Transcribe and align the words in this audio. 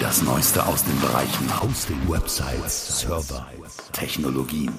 Das 0.00 0.22
Neueste 0.22 0.66
aus 0.66 0.82
den 0.82 0.98
Bereichen 0.98 1.62
Hosting, 1.62 2.08
Websites, 2.08 3.00
Server, 3.00 3.46
Technologien. 3.92 4.72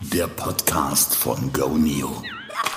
Der 0.00 0.26
Podcast 0.26 1.14
von 1.14 1.52
GoNeo. 1.52 2.22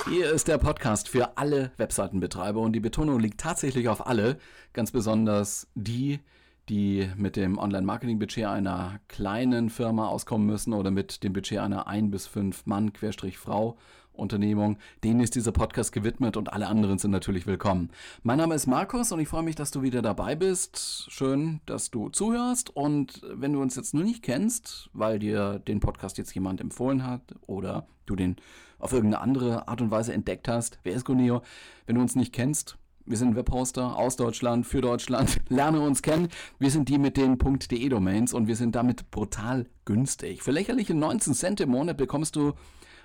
Hier 0.09 0.29
ist 0.31 0.49
der 0.49 0.57
Podcast 0.57 1.07
für 1.07 1.37
alle 1.37 1.71
Webseitenbetreiber 1.77 2.59
und 2.59 2.73
die 2.73 2.81
Betonung 2.81 3.21
liegt 3.21 3.39
tatsächlich 3.39 3.87
auf 3.87 4.05
alle, 4.05 4.37
ganz 4.73 4.91
besonders 4.91 5.67
die, 5.75 6.19
die 6.67 7.09
mit 7.15 7.37
dem 7.37 7.57
Online-Marketing-Budget 7.57 8.45
einer 8.45 8.99
kleinen 9.07 9.69
Firma 9.69 10.07
auskommen 10.07 10.45
müssen 10.45 10.73
oder 10.73 10.91
mit 10.91 11.23
dem 11.23 11.31
Budget 11.31 11.59
einer 11.59 11.87
1 11.87 12.11
bis 12.11 12.27
5 12.27 12.65
Mann, 12.65 12.91
Querstrich 12.91 13.37
Frau 13.37 13.77
Unternehmung. 14.21 14.77
Denen 15.03 15.19
ist 15.19 15.35
dieser 15.35 15.51
Podcast 15.51 15.91
gewidmet 15.91 16.37
und 16.37 16.53
alle 16.53 16.67
anderen 16.67 16.99
sind 16.99 17.11
natürlich 17.11 17.47
willkommen. 17.47 17.89
Mein 18.23 18.37
Name 18.37 18.55
ist 18.55 18.67
Markus 18.67 19.11
und 19.11 19.19
ich 19.19 19.27
freue 19.27 19.43
mich, 19.43 19.55
dass 19.55 19.71
du 19.71 19.81
wieder 19.81 20.01
dabei 20.01 20.35
bist. 20.35 21.07
Schön, 21.09 21.59
dass 21.65 21.91
du 21.91 22.09
zuhörst 22.09 22.73
und 22.75 23.21
wenn 23.33 23.51
du 23.51 23.61
uns 23.61 23.75
jetzt 23.75 23.93
nur 23.93 24.03
nicht 24.03 24.23
kennst, 24.23 24.89
weil 24.93 25.19
dir 25.19 25.59
den 25.59 25.79
Podcast 25.79 26.17
jetzt 26.17 26.33
jemand 26.33 26.61
empfohlen 26.61 27.05
hat 27.05 27.21
oder 27.47 27.87
du 28.05 28.15
den 28.15 28.37
auf 28.79 28.93
irgendeine 28.93 29.21
andere 29.21 29.67
Art 29.67 29.81
und 29.81 29.91
Weise 29.91 30.13
entdeckt 30.13 30.47
hast, 30.47 30.79
wer 30.83 30.93
ist 30.93 31.05
Guneo? 31.05 31.41
Wenn 31.85 31.95
du 31.95 32.01
uns 32.01 32.15
nicht 32.15 32.33
kennst, 32.33 32.77
wir 33.05 33.17
sind 33.17 33.35
Webhoster 33.35 33.97
aus 33.97 34.15
Deutschland, 34.15 34.65
für 34.65 34.81
Deutschland. 34.81 35.41
Lerne 35.49 35.81
uns 35.81 36.01
kennen. 36.01 36.29
Wir 36.59 36.69
sind 36.69 36.87
die 36.87 36.97
mit 36.97 37.17
den 37.17 37.37
.de 37.37 37.89
Domains 37.89 38.33
und 38.33 38.47
wir 38.47 38.55
sind 38.55 38.75
damit 38.75 39.09
brutal 39.11 39.65
günstig. 39.85 40.43
Für 40.43 40.51
lächerliche 40.51 40.93
19 40.93 41.33
Cent 41.33 41.61
im 41.61 41.69
Monat 41.69 41.97
bekommst 41.97 42.35
du 42.35 42.53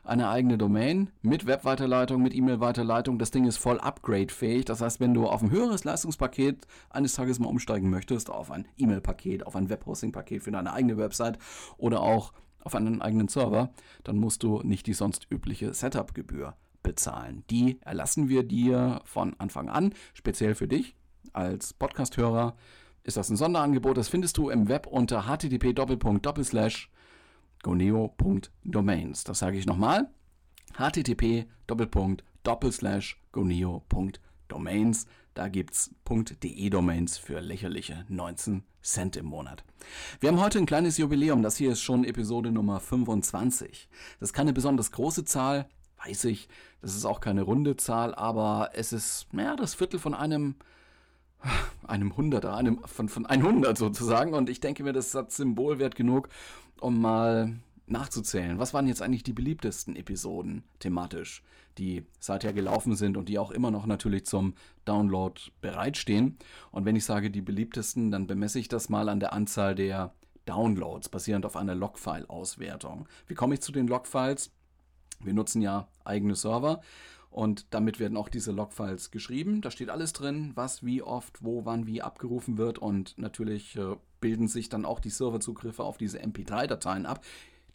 eine 0.06 0.28
eigene 0.28 0.56
Domain 0.56 1.10
mit 1.22 1.46
Webweiterleitung, 1.46 2.22
mit 2.22 2.34
E-Mail-Weiterleitung. 2.34 3.18
Das 3.18 3.30
Ding 3.30 3.44
ist 3.44 3.56
voll 3.56 3.80
upgrade-fähig. 3.80 4.64
Das 4.64 4.80
heißt, 4.80 5.00
wenn 5.00 5.14
du 5.14 5.26
auf 5.26 5.42
ein 5.42 5.50
höheres 5.50 5.84
Leistungspaket 5.84 6.66
eines 6.90 7.14
Tages 7.14 7.38
mal 7.38 7.48
umsteigen 7.48 7.90
möchtest, 7.90 8.30
auf 8.30 8.50
ein 8.50 8.66
E-Mail-Paket, 8.78 9.46
auf 9.46 9.56
ein 9.56 9.68
Webhosting-Paket 9.68 10.42
für 10.42 10.50
deine 10.52 10.72
eigene 10.72 10.96
Website 10.96 11.38
oder 11.76 12.00
auch 12.00 12.32
auf 12.60 12.74
einen 12.74 13.02
eigenen 13.02 13.28
Server, 13.28 13.70
dann 14.04 14.18
musst 14.18 14.42
du 14.42 14.60
nicht 14.62 14.86
die 14.86 14.94
sonst 14.94 15.26
übliche 15.30 15.72
Setup-Gebühr 15.72 16.54
bezahlen. 16.82 17.44
Die 17.50 17.80
erlassen 17.82 18.28
wir 18.28 18.42
dir 18.42 19.00
von 19.04 19.34
Anfang 19.38 19.68
an, 19.68 19.92
speziell 20.14 20.54
für 20.54 20.68
dich 20.68 20.96
als 21.32 21.74
Podcast-Hörer. 21.74 22.56
Ist 23.02 23.16
das 23.16 23.28
ein 23.28 23.36
Sonderangebot? 23.36 23.96
Das 23.96 24.08
findest 24.08 24.36
du 24.36 24.50
im 24.50 24.68
Web 24.68 24.86
unter 24.86 25.26
http 25.26 25.74
goneo.domains. 27.66 29.24
Das 29.24 29.40
sage 29.40 29.58
ich 29.58 29.66
nochmal. 29.66 30.08
http 30.78 31.48
goneo.domains. 33.32 35.06
Da 35.34 35.48
gibt 35.48 35.74
es 35.74 35.90
.de 36.08 36.70
Domains 36.70 37.18
für 37.18 37.40
lächerliche 37.40 38.04
19 38.08 38.62
Cent 38.82 39.16
im 39.16 39.26
Monat. 39.26 39.64
Wir 40.20 40.28
haben 40.30 40.40
heute 40.40 40.60
ein 40.60 40.66
kleines 40.66 40.96
Jubiläum. 40.96 41.42
Das 41.42 41.56
hier 41.56 41.72
ist 41.72 41.82
schon 41.82 42.04
Episode 42.04 42.52
Nummer 42.52 42.78
25. 42.78 43.88
Das 44.20 44.28
ist 44.28 44.32
keine 44.32 44.52
besonders 44.52 44.92
große 44.92 45.24
Zahl, 45.24 45.68
weiß 46.04 46.26
ich. 46.26 46.48
Das 46.82 46.94
ist 46.94 47.04
auch 47.04 47.18
keine 47.18 47.42
runde 47.42 47.76
Zahl, 47.76 48.14
aber 48.14 48.70
es 48.74 48.92
ist 48.92 49.26
ja, 49.32 49.56
das 49.56 49.74
Viertel 49.74 49.98
von 49.98 50.14
einem 50.14 50.54
einem 51.86 52.16
Hunderter, 52.16 52.54
einem, 52.56 52.80
von, 52.84 53.08
von 53.08 53.26
100 53.26 53.76
sozusagen. 53.76 54.34
Und 54.34 54.48
ich 54.48 54.60
denke 54.60 54.82
mir, 54.82 54.92
das 54.92 55.14
hat 55.14 55.32
Symbolwert 55.32 55.94
genug, 55.94 56.28
um 56.80 57.00
mal 57.00 57.56
nachzuzählen. 57.86 58.58
Was 58.58 58.74
waren 58.74 58.88
jetzt 58.88 59.02
eigentlich 59.02 59.22
die 59.22 59.32
beliebtesten 59.32 59.96
Episoden 59.96 60.64
thematisch, 60.80 61.42
die 61.78 62.04
seither 62.18 62.52
gelaufen 62.52 62.96
sind 62.96 63.16
und 63.16 63.28
die 63.28 63.38
auch 63.38 63.50
immer 63.50 63.70
noch 63.70 63.86
natürlich 63.86 64.26
zum 64.26 64.54
Download 64.84 65.40
bereitstehen? 65.60 66.36
Und 66.72 66.84
wenn 66.84 66.96
ich 66.96 67.04
sage 67.04 67.30
die 67.30 67.42
beliebtesten, 67.42 68.10
dann 68.10 68.26
bemesse 68.26 68.58
ich 68.58 68.68
das 68.68 68.88
mal 68.88 69.08
an 69.08 69.20
der 69.20 69.32
Anzahl 69.32 69.74
der 69.74 70.12
Downloads, 70.46 71.08
basierend 71.08 71.46
auf 71.46 71.56
einer 71.56 71.74
Logfile-Auswertung. 71.74 73.08
Wie 73.26 73.34
komme 73.34 73.54
ich 73.54 73.60
zu 73.60 73.72
den 73.72 73.88
Logfiles? 73.88 74.50
Wir 75.20 75.34
nutzen 75.34 75.62
ja 75.62 75.88
eigene 76.04 76.34
Server 76.34 76.80
und 77.36 77.66
damit 77.74 78.00
werden 78.00 78.16
auch 78.16 78.30
diese 78.30 78.50
Logfiles 78.50 79.10
geschrieben. 79.10 79.60
Da 79.60 79.70
steht 79.70 79.90
alles 79.90 80.14
drin, 80.14 80.52
was 80.54 80.86
wie 80.86 81.02
oft, 81.02 81.44
wo, 81.44 81.66
wann, 81.66 81.86
wie 81.86 82.00
abgerufen 82.00 82.56
wird. 82.56 82.78
Und 82.78 83.18
natürlich 83.18 83.76
äh, 83.76 83.96
bilden 84.20 84.48
sich 84.48 84.70
dann 84.70 84.86
auch 84.86 85.00
die 85.00 85.10
Serverzugriffe 85.10 85.84
auf 85.84 85.98
diese 85.98 86.18
MP3-Dateien 86.18 87.04
ab, 87.04 87.22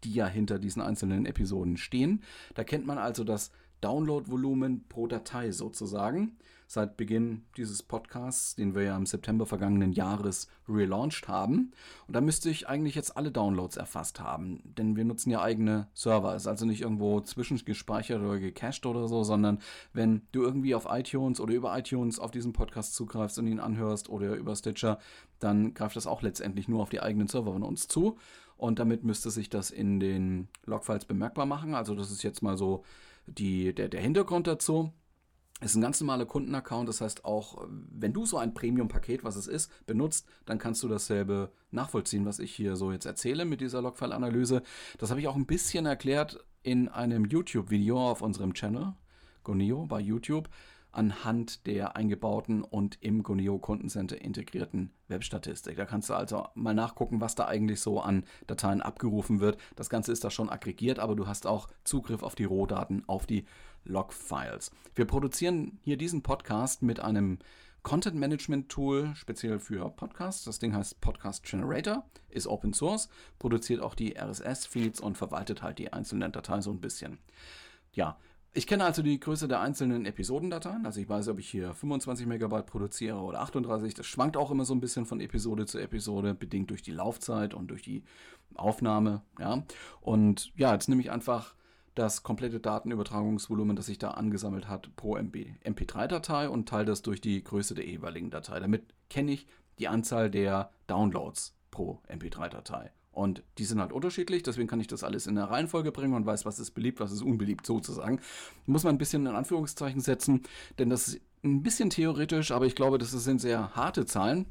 die 0.04 0.16
ja 0.16 0.26
hinter 0.26 0.58
diesen 0.58 0.82
einzelnen 0.82 1.28
Episoden 1.28 1.78
stehen. 1.78 2.24
Da 2.56 2.64
kennt 2.64 2.88
man 2.88 2.98
also 2.98 3.24
das 3.24 3.52
Downloadvolumen 3.82 4.88
pro 4.90 5.06
Datei 5.06 5.52
sozusagen. 5.52 6.38
Seit 6.74 6.96
Beginn 6.96 7.44
dieses 7.58 7.84
Podcasts, 7.84 8.56
den 8.56 8.74
wir 8.76 8.84
ja 8.84 8.96
im 8.96 9.06
September 9.06 9.46
vergangenen 9.46 9.92
Jahres 9.92 10.48
relaunched 10.70 11.28
haben. 11.28 11.74
Und 12.08 12.16
da 12.16 12.22
müsste 12.22 12.50
ich 12.50 12.70
eigentlich 12.70 12.96
jetzt 12.96 13.18
alle 13.18 13.30
Downloads 13.30 13.76
erfasst 13.76 14.22
haben, 14.22 14.62
denn 14.64 14.96
wir 14.96 15.04
nutzen 15.04 15.32
ja 15.32 15.42
eigene 15.42 15.90
Server. 15.94 16.34
Ist 16.34 16.48
also 16.48 16.66
nicht 16.66 16.80
irgendwo 16.80 17.20
zwischengespeichert 17.20 18.22
oder 18.22 18.40
gecached 18.40 18.86
oder 18.86 19.09
so, 19.09 19.26
sondern 19.26 19.59
wenn 19.92 20.22
du 20.32 20.44
irgendwie 20.44 20.74
auf 20.74 20.88
iTunes 20.90 21.42
oder 21.42 21.54
über 21.54 21.78
iTunes 21.78 22.20
auf 22.20 22.32
diesen 22.32 22.54
Podcast 22.54 22.96
zugreifst 22.96 23.38
und 23.38 23.48
ihn 23.48 23.59
anhörst 23.59 24.08
oder 24.08 24.34
über 24.36 24.56
Stitcher, 24.56 24.98
dann 25.40 25.74
greift 25.74 25.98
das 25.98 26.08
auch 26.08 26.22
letztendlich 26.22 26.70
nur 26.70 26.84
auf 26.84 26.90
die 26.90 27.02
eigenen 27.02 27.28
Server 27.28 27.52
von 27.52 27.64
uns 27.64 27.90
zu. 27.90 28.18
Und 28.56 28.80
damit 28.80 29.03
müsste 29.03 29.30
sich 29.30 29.50
das 29.50 29.72
in 29.72 30.00
den 30.00 30.48
Logfiles 30.64 31.03
bemerkbar 31.03 31.46
machen. 31.46 31.76
Also 31.76 31.96
das 31.96 32.12
ist 32.12 32.24
jetzt 32.24 32.42
mal 32.42 32.56
so 32.56 32.86
die, 33.28 33.76
der, 33.76 33.90
der 33.90 34.00
Hintergrund 34.00 34.48
dazu 34.48 34.94
ist 35.62 35.76
ein 35.76 35.82
ganz 35.82 36.00
normaler 36.02 36.26
Kundenaccount. 36.26 36.90
Das 36.90 37.02
heißt, 37.02 37.24
auch 37.24 37.68
wenn 37.70 38.14
du 38.14 38.26
so 38.26 38.38
ein 38.38 38.54
Premium-Paket, 38.54 39.24
was 39.24 39.36
es 39.36 39.48
ist, 39.48 39.72
benutzt, 39.86 40.28
dann 40.46 40.58
kannst 40.58 40.82
du 40.84 40.88
dasselbe 40.88 41.52
nachvollziehen, 41.70 42.26
was 42.26 42.40
ich 42.40 42.54
hier 42.54 42.76
so 42.76 42.92
jetzt 42.92 43.06
erzähle 43.06 43.46
mit 43.46 43.62
dieser 43.62 43.82
Logfile-Analyse. 43.82 44.64
Das 44.98 45.12
habe 45.12 45.20
ich 45.20 45.28
auch 45.28 45.36
ein 45.36 45.46
bisschen 45.46 45.86
erklärt 45.86 46.44
in 46.64 46.90
einem 46.90 47.26
YouTube-Video 47.26 48.10
auf 48.10 48.22
unserem 48.22 48.54
Channel, 48.54 48.94
Goneo 49.44 49.86
bei 49.86 50.00
YouTube 50.00 50.50
anhand 50.91 51.66
der 51.68 51.96
eingebauten 51.96 52.63
und 52.63 52.97
im 53.02 53.24
Goneo 53.24 53.59
Kundencenter 53.59 54.22
integrierten 54.22 54.91
Webstatistik. 55.07 55.78
Da 55.78 55.85
kannst 55.85 56.09
du 56.09 56.13
also 56.13 56.47
mal 56.56 56.74
nachgucken, 56.74 57.22
was 57.22 57.35
da 57.35 57.46
eigentlich 57.46 57.81
so 57.81 58.02
an 58.02 58.25
Dateien 58.47 58.81
abgerufen 58.81 59.40
wird. 59.40 59.57
Das 59.75 59.90
Ganze 59.90 60.12
ist 60.12 60.24
da 60.24 60.29
schon 60.29 60.50
aggregiert, 60.50 61.00
aber 61.00 61.16
du 61.16 61.28
hast 61.28 61.47
auch 61.47 61.68
Zugriff 61.84 62.24
auf 62.24 62.35
die 62.35 62.46
Rohdaten, 62.46 63.03
auf 63.07 63.25
die 63.25 63.46
Logfiles. 63.84 64.72
Wir 64.96 65.06
produzieren 65.06 65.79
hier 65.81 65.97
diesen 65.97 66.22
Podcast 66.22 66.81
mit 66.81 67.00
einem 67.00 67.40
Content 67.84 68.16
Management 68.16 68.69
Tool 68.69 69.12
speziell 69.16 69.59
für 69.59 69.90
Podcasts. 69.90 70.44
Das 70.44 70.59
Ding 70.59 70.75
heißt 70.75 71.02
Podcast 71.02 71.44
Generator, 71.44 72.06
ist 72.29 72.46
Open 72.46 72.73
Source, 72.73 73.09
produziert 73.40 73.81
auch 73.81 73.96
die 73.96 74.16
RSS-Feeds 74.16 75.02
und 75.02 75.18
verwaltet 75.18 75.63
halt 75.63 75.79
die 75.79 75.91
einzelnen 75.91 76.31
Dateien 76.31 76.62
so 76.62 76.72
ein 76.72 76.79
bisschen. 76.79 77.18
Ja, 77.94 78.18
ich 78.54 78.68
kenne 78.68 78.84
also 78.84 79.02
die 79.02 79.20
Größe 79.20 79.48
der 79.48 79.62
einzelnen 79.62 80.06
Episodendateien. 80.06 80.86
Also 80.86 81.00
ich 81.00 81.08
weiß, 81.08 81.30
ob 81.30 81.40
ich 81.40 81.50
hier 81.50 81.74
25 81.74 82.28
Megabyte 82.28 82.66
produziere 82.66 83.18
oder 83.18 83.40
38. 83.42 83.94
Das 83.94 84.06
schwankt 84.06 84.36
auch 84.36 84.52
immer 84.52 84.66
so 84.66 84.74
ein 84.74 84.82
bisschen 84.82 85.06
von 85.06 85.22
Episode 85.22 85.66
zu 85.66 85.80
Episode, 85.80 86.34
bedingt 86.34 86.70
durch 86.70 86.82
die 86.82 86.92
Laufzeit 86.92 87.54
und 87.54 87.68
durch 87.68 87.82
die 87.82 88.04
Aufnahme. 88.56 89.22
Ja. 89.40 89.64
Und 90.02 90.52
ja, 90.58 90.74
jetzt 90.74 90.90
nehme 90.90 91.02
ich 91.02 91.12
einfach 91.12 91.56
das 91.96 92.24
komplette 92.24 92.60
Datenübertragungsvolumen, 92.60 93.76
das 93.76 93.86
sich 93.86 94.00
da 94.00 94.12
angesammelt 94.12 94.68
hat, 94.68 94.96
pro 94.96 95.18
MP3-Datei 95.18 96.50
und 96.50 96.68
teile 96.68 96.86
das 96.86 97.02
durch 97.02 97.22
die 97.22 97.44
Größe 97.44 97.74
der 97.74 97.86
jeweiligen 97.86 98.32
Datei. 98.32 98.60
Damit 98.60 98.94
kenne 99.10 99.32
ich 99.32 99.48
die 99.80 99.88
Anzahl 99.88 100.30
der 100.30 100.72
Downloads 100.88 101.56
pro 101.70 102.02
MP3-Datei. 102.10 102.92
Und 103.12 103.44
die 103.58 103.66
sind 103.66 103.82
halt 103.82 103.92
unterschiedlich, 103.92 104.42
deswegen 104.44 104.70
kann 104.70 104.80
ich 104.80 104.88
das 104.88 105.04
alles 105.04 105.28
in 105.28 105.36
der 105.36 105.46
Reihenfolge 105.46 105.92
bringen 105.92 106.14
und 106.14 106.26
weiß, 106.26 106.46
was 106.46 106.60
ist 106.60 106.72
beliebt, 106.72 107.02
was 107.02 107.12
ist 107.12 107.22
unbeliebt 107.22 107.66
sozusagen. 107.66 108.22
Muss 108.66 108.84
man 108.84 108.96
ein 108.96 108.98
bisschen 108.98 109.26
in 109.26 109.36
Anführungszeichen 109.36 110.00
setzen, 110.00 110.44
denn 110.80 110.90
das 110.90 111.10
ist 111.10 111.22
ein 111.44 111.62
bisschen 111.62 111.90
theoretisch, 111.90 112.52
aber 112.52 112.66
ich 112.66 112.76
glaube, 112.76 112.98
das 112.98 113.12
sind 113.12 113.42
sehr 113.42 113.76
harte 113.76 114.06
Zahlen. 114.06 114.46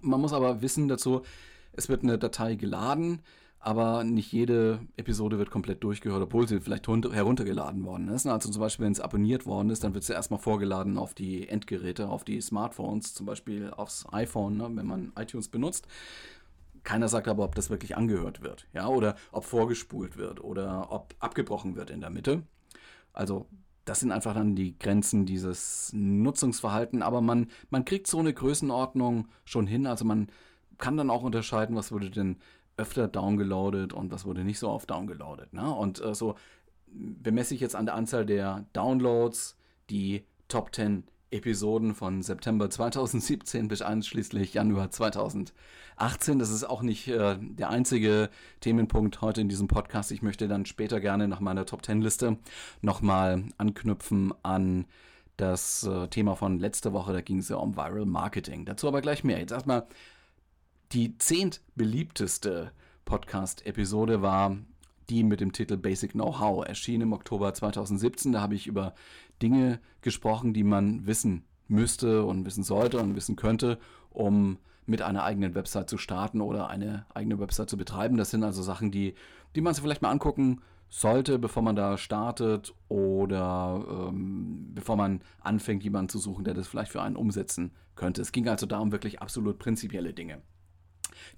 Man 0.00 0.20
muss 0.20 0.32
aber 0.32 0.62
wissen 0.62 0.86
dazu, 0.86 1.22
es 1.72 1.88
wird 1.88 2.02
eine 2.02 2.18
Datei 2.18 2.54
geladen, 2.54 3.20
aber 3.60 4.04
nicht 4.04 4.32
jede 4.32 4.80
Episode 4.96 5.38
wird 5.38 5.50
komplett 5.50 5.82
durchgehört, 5.82 6.22
obwohl 6.22 6.46
sie 6.46 6.60
vielleicht 6.60 6.86
heruntergeladen 6.86 7.84
worden 7.84 8.08
ist. 8.08 8.26
Also 8.26 8.50
zum 8.50 8.60
Beispiel, 8.60 8.86
wenn 8.86 8.92
es 8.92 9.00
abonniert 9.00 9.46
worden 9.46 9.70
ist, 9.70 9.82
dann 9.82 9.94
wird 9.94 10.04
sie 10.04 10.12
erstmal 10.12 10.38
vorgeladen 10.38 10.96
auf 10.96 11.14
die 11.14 11.48
Endgeräte, 11.48 12.08
auf 12.08 12.22
die 12.22 12.40
Smartphones, 12.40 13.14
zum 13.14 13.26
Beispiel 13.26 13.70
aufs 13.70 14.06
iPhone, 14.12 14.56
ne, 14.56 14.70
wenn 14.72 14.86
man 14.86 15.12
iTunes 15.16 15.48
benutzt. 15.48 15.88
Keiner 16.88 17.08
sagt 17.08 17.28
aber, 17.28 17.44
ob 17.44 17.54
das 17.54 17.68
wirklich 17.68 17.98
angehört 17.98 18.40
wird, 18.40 18.66
ja, 18.72 18.88
oder 18.88 19.14
ob 19.30 19.44
vorgespult 19.44 20.16
wird 20.16 20.42
oder 20.42 20.90
ob 20.90 21.14
abgebrochen 21.18 21.76
wird 21.76 21.90
in 21.90 22.00
der 22.00 22.08
Mitte. 22.08 22.44
Also 23.12 23.46
das 23.84 24.00
sind 24.00 24.10
einfach 24.10 24.32
dann 24.32 24.56
die 24.56 24.78
Grenzen 24.78 25.26
dieses 25.26 25.90
Nutzungsverhalten, 25.92 27.02
aber 27.02 27.20
man, 27.20 27.48
man 27.68 27.84
kriegt 27.84 28.06
so 28.06 28.20
eine 28.20 28.32
Größenordnung 28.32 29.28
schon 29.44 29.66
hin. 29.66 29.86
Also 29.86 30.06
man 30.06 30.28
kann 30.78 30.96
dann 30.96 31.10
auch 31.10 31.22
unterscheiden, 31.24 31.76
was 31.76 31.92
wurde 31.92 32.08
denn 32.08 32.38
öfter 32.78 33.06
downgeloadet 33.06 33.92
und 33.92 34.10
was 34.10 34.24
wurde 34.24 34.42
nicht 34.42 34.58
so 34.58 34.70
oft 34.70 34.88
downgeloadet. 34.88 35.52
Ne? 35.52 35.70
Und 35.70 36.02
äh, 36.02 36.14
so 36.14 36.36
bemesse 36.86 37.52
ich 37.54 37.60
jetzt 37.60 37.76
an 37.76 37.84
der 37.84 37.96
Anzahl 37.96 38.24
der 38.24 38.64
Downloads 38.72 39.58
die 39.90 40.24
Top 40.48 40.74
10 40.74 41.04
Episoden 41.30 41.94
von 41.94 42.22
September 42.22 42.70
2017 42.70 43.68
bis 43.68 43.82
einschließlich 43.82 44.54
Januar 44.54 44.90
2018. 44.90 46.38
Das 46.38 46.50
ist 46.50 46.64
auch 46.64 46.82
nicht 46.82 47.08
äh, 47.08 47.36
der 47.40 47.70
einzige 47.70 48.30
Themenpunkt 48.60 49.20
heute 49.20 49.40
in 49.40 49.48
diesem 49.48 49.68
Podcast. 49.68 50.10
Ich 50.10 50.22
möchte 50.22 50.48
dann 50.48 50.66
später 50.66 51.00
gerne 51.00 51.28
nach 51.28 51.40
meiner 51.40 51.66
Top 51.66 51.84
10 51.84 52.00
Liste 52.00 52.38
nochmal 52.80 53.44
anknüpfen 53.58 54.32
an 54.42 54.86
das 55.36 55.84
äh, 55.84 56.08
Thema 56.08 56.34
von 56.34 56.58
letzter 56.58 56.92
Woche. 56.92 57.12
Da 57.12 57.20
ging 57.20 57.38
es 57.38 57.48
ja 57.48 57.56
um 57.56 57.76
Viral 57.76 58.06
Marketing. 58.06 58.64
Dazu 58.64 58.88
aber 58.88 59.00
gleich 59.00 59.24
mehr. 59.24 59.38
Jetzt 59.38 59.52
erstmal 59.52 59.86
die 60.92 61.18
zehnt 61.18 61.60
beliebteste 61.74 62.72
Podcast-Episode 63.04 64.22
war 64.22 64.56
die 65.10 65.24
mit 65.24 65.40
dem 65.40 65.52
Titel 65.52 65.76
Basic 65.76 66.12
Know-how, 66.12 66.66
erschien 66.66 67.00
im 67.00 67.12
Oktober 67.12 67.54
2017. 67.54 68.32
Da 68.32 68.40
habe 68.40 68.54
ich 68.54 68.66
über 68.66 68.94
Dinge 69.42 69.80
gesprochen, 70.00 70.52
die 70.52 70.64
man 70.64 71.06
wissen 71.06 71.44
müsste 71.68 72.24
und 72.24 72.44
wissen 72.46 72.64
sollte 72.64 72.98
und 72.98 73.14
wissen 73.14 73.36
könnte, 73.36 73.78
um 74.10 74.58
mit 74.86 75.02
einer 75.02 75.22
eigenen 75.22 75.54
Website 75.54 75.90
zu 75.90 75.98
starten 75.98 76.40
oder 76.40 76.68
eine 76.68 77.04
eigene 77.14 77.38
Website 77.38 77.68
zu 77.68 77.76
betreiben. 77.76 78.16
Das 78.16 78.30
sind 78.30 78.42
also 78.42 78.62
Sachen, 78.62 78.90
die, 78.90 79.14
die 79.54 79.60
man 79.60 79.74
sich 79.74 79.82
vielleicht 79.82 80.02
mal 80.02 80.10
angucken 80.10 80.62
sollte, 80.88 81.38
bevor 81.38 81.62
man 81.62 81.76
da 81.76 81.98
startet 81.98 82.74
oder 82.88 84.08
ähm, 84.08 84.70
bevor 84.74 84.96
man 84.96 85.20
anfängt, 85.40 85.84
jemanden 85.84 86.08
zu 86.08 86.18
suchen, 86.18 86.44
der 86.44 86.54
das 86.54 86.66
vielleicht 86.66 86.90
für 86.90 87.02
einen 87.02 87.16
umsetzen 87.16 87.72
könnte. 87.94 88.22
Es 88.22 88.32
ging 88.32 88.48
also 88.48 88.64
darum 88.64 88.90
wirklich 88.90 89.20
absolut 89.20 89.58
prinzipielle 89.58 90.14
Dinge. 90.14 90.40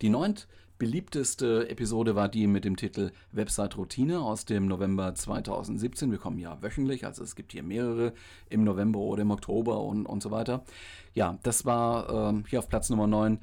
Die 0.03 0.09
neunt 0.09 0.47
beliebteste 0.81 1.69
Episode 1.69 2.17
war 2.17 2.31
die 2.31 2.47
mit 2.47 2.65
dem 2.65 2.75
Titel 2.75 3.13
Website 3.33 3.77
Routine 3.77 4.21
aus 4.21 4.47
dem 4.47 4.67
November 4.67 5.15
2017. 5.15 6.11
Wir 6.11 6.19
kommen 6.19 6.39
ja 6.39 6.61
wöchentlich, 6.63 7.05
also 7.05 7.23
es 7.23 7.37
gibt 7.37 7.53
hier 7.53 7.63
mehrere 7.63 8.15
im 8.49 8.65
November 8.65 8.99
oder 8.99 9.21
im 9.21 9.31
Oktober 9.31 9.83
und, 9.83 10.07
und 10.07 10.23
so 10.23 10.31
weiter. 10.31 10.65
Ja, 11.13 11.39
das 11.43 11.67
war 11.67 12.33
äh, 12.33 12.43
hier 12.49 12.61
auf 12.61 12.71
Platz 12.71 12.89
Nummer 12.89 13.07
9 13.07 13.39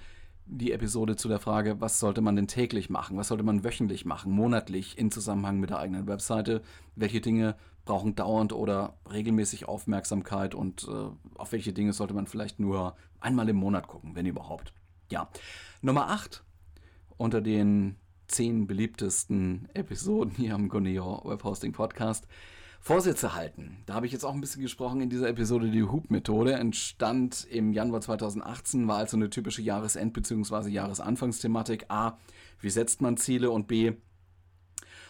die 0.48 0.72
Episode 0.72 1.16
zu 1.16 1.28
der 1.28 1.39
Frage, 1.39 1.80
was 1.80 2.00
sollte 2.00 2.22
man 2.22 2.36
denn 2.36 2.48
täglich 2.48 2.89
machen, 2.89 3.18
was 3.18 3.28
sollte 3.28 3.44
man 3.44 3.63
wöchentlich 3.63 4.04
machen, 4.04 4.31
monatlich 4.31 4.98
in 4.98 5.12
Zusammenhang 5.12 5.60
mit 5.60 5.69
der 5.69 5.78
eigenen 5.78 6.07
Webseite, 6.07 6.63
welche 6.95 7.22
Dinge 7.22 7.56
brauchen 7.86 8.16
dauernd 8.16 8.51
oder 8.51 8.98
regelmäßig 9.12 9.68
Aufmerksamkeit 9.68 10.56
und 10.56 10.88
äh, 10.88 11.38
auf 11.38 11.51
welche 11.51 11.72
Dinge 11.72 11.94
sollte 11.94 12.16
man 12.16 12.25
vielleicht 12.25 12.60
nur 12.60 12.95
einmal 13.19 13.48
im 13.48 13.57
Monat 13.57 13.88
gucken, 13.88 14.16
wenn 14.16 14.25
überhaupt. 14.25 14.74
Ja, 15.12 15.30
Nummer 15.81 16.10
8 16.10 16.44
unter 17.17 17.41
den 17.41 17.95
zehn 18.27 18.67
beliebtesten 18.67 19.69
Episoden 19.73 20.33
hier 20.35 20.55
am 20.55 20.69
Goneo 20.69 21.21
Webhosting 21.25 21.73
Podcast. 21.73 22.27
Vorsitze 22.79 23.33
halten. 23.33 23.77
Da 23.85 23.95
habe 23.95 24.05
ich 24.05 24.11
jetzt 24.11 24.23
auch 24.23 24.33
ein 24.33 24.39
bisschen 24.41 24.61
gesprochen 24.61 25.01
in 25.01 25.09
dieser 25.09 25.27
Episode. 25.27 25.69
Die 25.71 25.83
Hoop-Methode 25.83 26.53
entstand 26.53 27.45
im 27.49 27.73
Januar 27.73 28.01
2018, 28.01 28.87
war 28.87 28.97
also 28.97 29.17
eine 29.17 29.29
typische 29.29 29.61
Jahresend- 29.61 30.13
bzw. 30.13 30.69
Jahresanfangsthematik. 30.69 31.85
A, 31.89 32.17
wie 32.61 32.69
setzt 32.69 33.01
man 33.01 33.17
Ziele 33.17 33.51
und 33.51 33.67
B, 33.67 33.93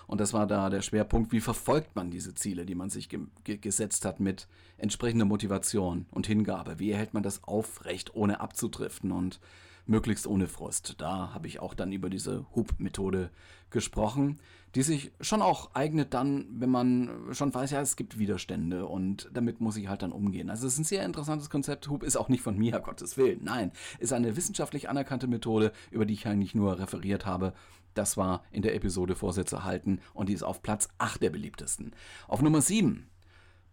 und 0.07 0.21
das 0.21 0.33
war 0.33 0.47
da 0.47 0.69
der 0.69 0.81
Schwerpunkt, 0.81 1.33
wie 1.33 1.41
verfolgt 1.41 1.95
man 1.95 2.09
diese 2.09 2.33
Ziele, 2.33 2.65
die 2.65 2.75
man 2.75 2.89
sich 2.89 3.09
ge 3.09 3.19
ge 3.43 3.57
gesetzt 3.57 4.05
hat 4.05 4.21
mit 4.21 4.47
entsprechender 4.77 5.25
Motivation 5.25 6.05
und 6.11 6.25
Hingabe. 6.25 6.79
Wie 6.79 6.91
erhält 6.91 7.13
man 7.13 7.23
das 7.23 7.43
aufrecht, 7.43 8.15
ohne 8.15 8.39
abzudriften 8.39 9.11
und 9.11 9.41
möglichst 9.87 10.27
ohne 10.27 10.47
Frust. 10.47 10.95
Da 10.99 11.33
habe 11.33 11.47
ich 11.47 11.59
auch 11.59 11.73
dann 11.73 11.91
über 11.91 12.09
diese 12.09 12.45
Hub-Methode 12.55 13.31
gesprochen, 13.69 14.39
die 14.75 14.83
sich 14.83 15.11
schon 15.21 15.41
auch 15.41 15.73
eignet 15.73 16.13
dann, 16.13 16.47
wenn 16.59 16.69
man 16.69 17.09
schon 17.31 17.53
weiß, 17.53 17.71
ja, 17.71 17.81
es 17.81 17.95
gibt 17.95 18.19
Widerstände 18.19 18.85
und 18.85 19.29
damit 19.33 19.59
muss 19.61 19.77
ich 19.77 19.87
halt 19.87 20.03
dann 20.03 20.11
umgehen. 20.11 20.49
Also 20.49 20.67
es 20.67 20.73
ist 20.73 20.79
ein 20.79 20.85
sehr 20.85 21.05
interessantes 21.05 21.49
Konzept. 21.49 21.89
Hub 21.89 22.03
ist 22.03 22.17
auch 22.17 22.29
nicht 22.29 22.43
von 22.43 22.57
mir, 22.57 22.79
Gottes 22.85 23.17
Willen. 23.17 23.43
Nein, 23.43 23.71
ist 23.99 24.13
eine 24.13 24.35
wissenschaftlich 24.35 24.89
anerkannte 24.89 25.27
Methode, 25.27 25.71
über 25.89 26.05
die 26.05 26.13
ich 26.13 26.27
eigentlich 26.27 26.55
nur 26.55 26.79
referiert 26.79 27.25
habe. 27.25 27.53
Das 27.93 28.17
war 28.17 28.43
in 28.51 28.61
der 28.61 28.75
Episode 28.75 29.15
Vorsätze 29.15 29.63
halten 29.63 29.99
und 30.13 30.29
die 30.29 30.33
ist 30.33 30.43
auf 30.43 30.61
Platz 30.61 30.89
8 30.99 31.21
der 31.21 31.31
beliebtesten. 31.31 31.95
Auf 32.27 32.41
Nummer 32.41 32.61
7 32.61 33.09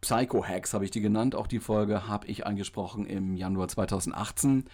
Psycho-Hacks 0.01 0.75
habe 0.75 0.85
ich 0.85 0.91
die 0.91 1.01
genannt. 1.01 1.35
Auch 1.35 1.47
die 1.47 1.61
Folge 1.61 2.09
habe 2.09 2.27
ich 2.27 2.47
angesprochen 2.47 3.07
im 3.07 3.37
Januar 3.37 3.69
2018. 3.69 4.65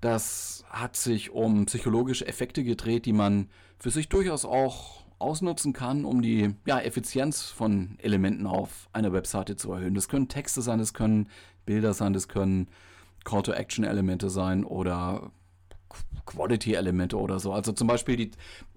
Das 0.00 0.64
hat 0.70 0.96
sich 0.96 1.30
um 1.30 1.66
psychologische 1.66 2.26
Effekte 2.26 2.64
gedreht, 2.64 3.06
die 3.06 3.12
man 3.12 3.48
für 3.78 3.90
sich 3.90 4.08
durchaus 4.08 4.44
auch 4.44 5.04
ausnutzen 5.18 5.72
kann, 5.72 6.04
um 6.04 6.22
die 6.22 6.54
ja, 6.64 6.80
Effizienz 6.80 7.42
von 7.42 7.98
Elementen 7.98 8.46
auf 8.46 8.88
einer 8.92 9.12
Webseite 9.12 9.56
zu 9.56 9.72
erhöhen. 9.72 9.94
Das 9.94 10.08
können 10.08 10.28
Texte 10.28 10.62
sein, 10.62 10.78
das 10.78 10.94
können 10.94 11.28
Bilder 11.66 11.92
sein, 11.92 12.14
das 12.14 12.28
können 12.28 12.68
Call-to-Action-Elemente 13.24 14.30
sein 14.30 14.64
oder 14.64 15.30
Quality-Elemente 16.30 17.18
oder 17.18 17.38
so. 17.38 17.52
Also 17.52 17.72
zum 17.72 17.86
Beispiel 17.86 18.16
die, 18.16 18.30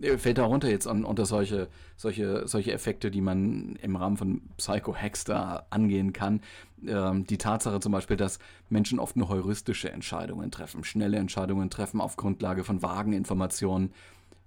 äh, 0.05 0.17
fällt 0.17 0.37
darunter 0.37 0.69
jetzt 0.69 0.87
an, 0.87 1.05
unter 1.05 1.25
solche, 1.25 1.67
solche, 1.95 2.47
solche 2.47 2.73
Effekte, 2.73 3.11
die 3.11 3.21
man 3.21 3.77
im 3.81 3.95
Rahmen 3.95 4.17
von 4.17 4.41
Psycho-Hacks 4.57 5.29
angehen 5.69 6.13
kann. 6.13 6.41
Ähm, 6.85 7.25
die 7.25 7.37
Tatsache 7.37 7.79
zum 7.79 7.91
Beispiel, 7.91 8.17
dass 8.17 8.39
Menschen 8.69 8.99
oft 8.99 9.15
nur 9.15 9.29
heuristische 9.29 9.91
Entscheidungen 9.91 10.51
treffen, 10.51 10.83
schnelle 10.83 11.17
Entscheidungen 11.17 11.69
treffen 11.69 12.01
auf 12.01 12.17
Grundlage 12.17 12.63
von 12.63 12.81
vagen 12.81 13.13
Informationen, 13.13 13.93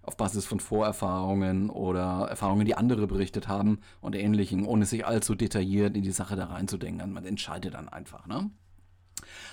auf 0.03 0.17
Basis 0.17 0.47
von 0.47 0.61
Vorerfahrungen 0.61 1.69
oder 1.71 2.27
Erfahrungen, 2.29 2.65
die 2.65 2.77
andere 2.77 3.07
berichtet 3.07 3.49
haben 3.49 3.81
und 4.01 4.15
ähnlichen, 4.15 4.65
ohne 4.65 4.87
sich 4.87 5.05
allzu 5.05 5.35
detailliert 5.35 5.97
in 5.97 6.03
die 6.03 6.13
Sache 6.13 6.37
da 6.37 6.47
reinzudenken. 6.47 7.13
Man 7.13 7.25
entscheidet 7.25 7.75
dann 7.75 7.89
einfach. 7.89 8.27
Ne? 8.27 8.51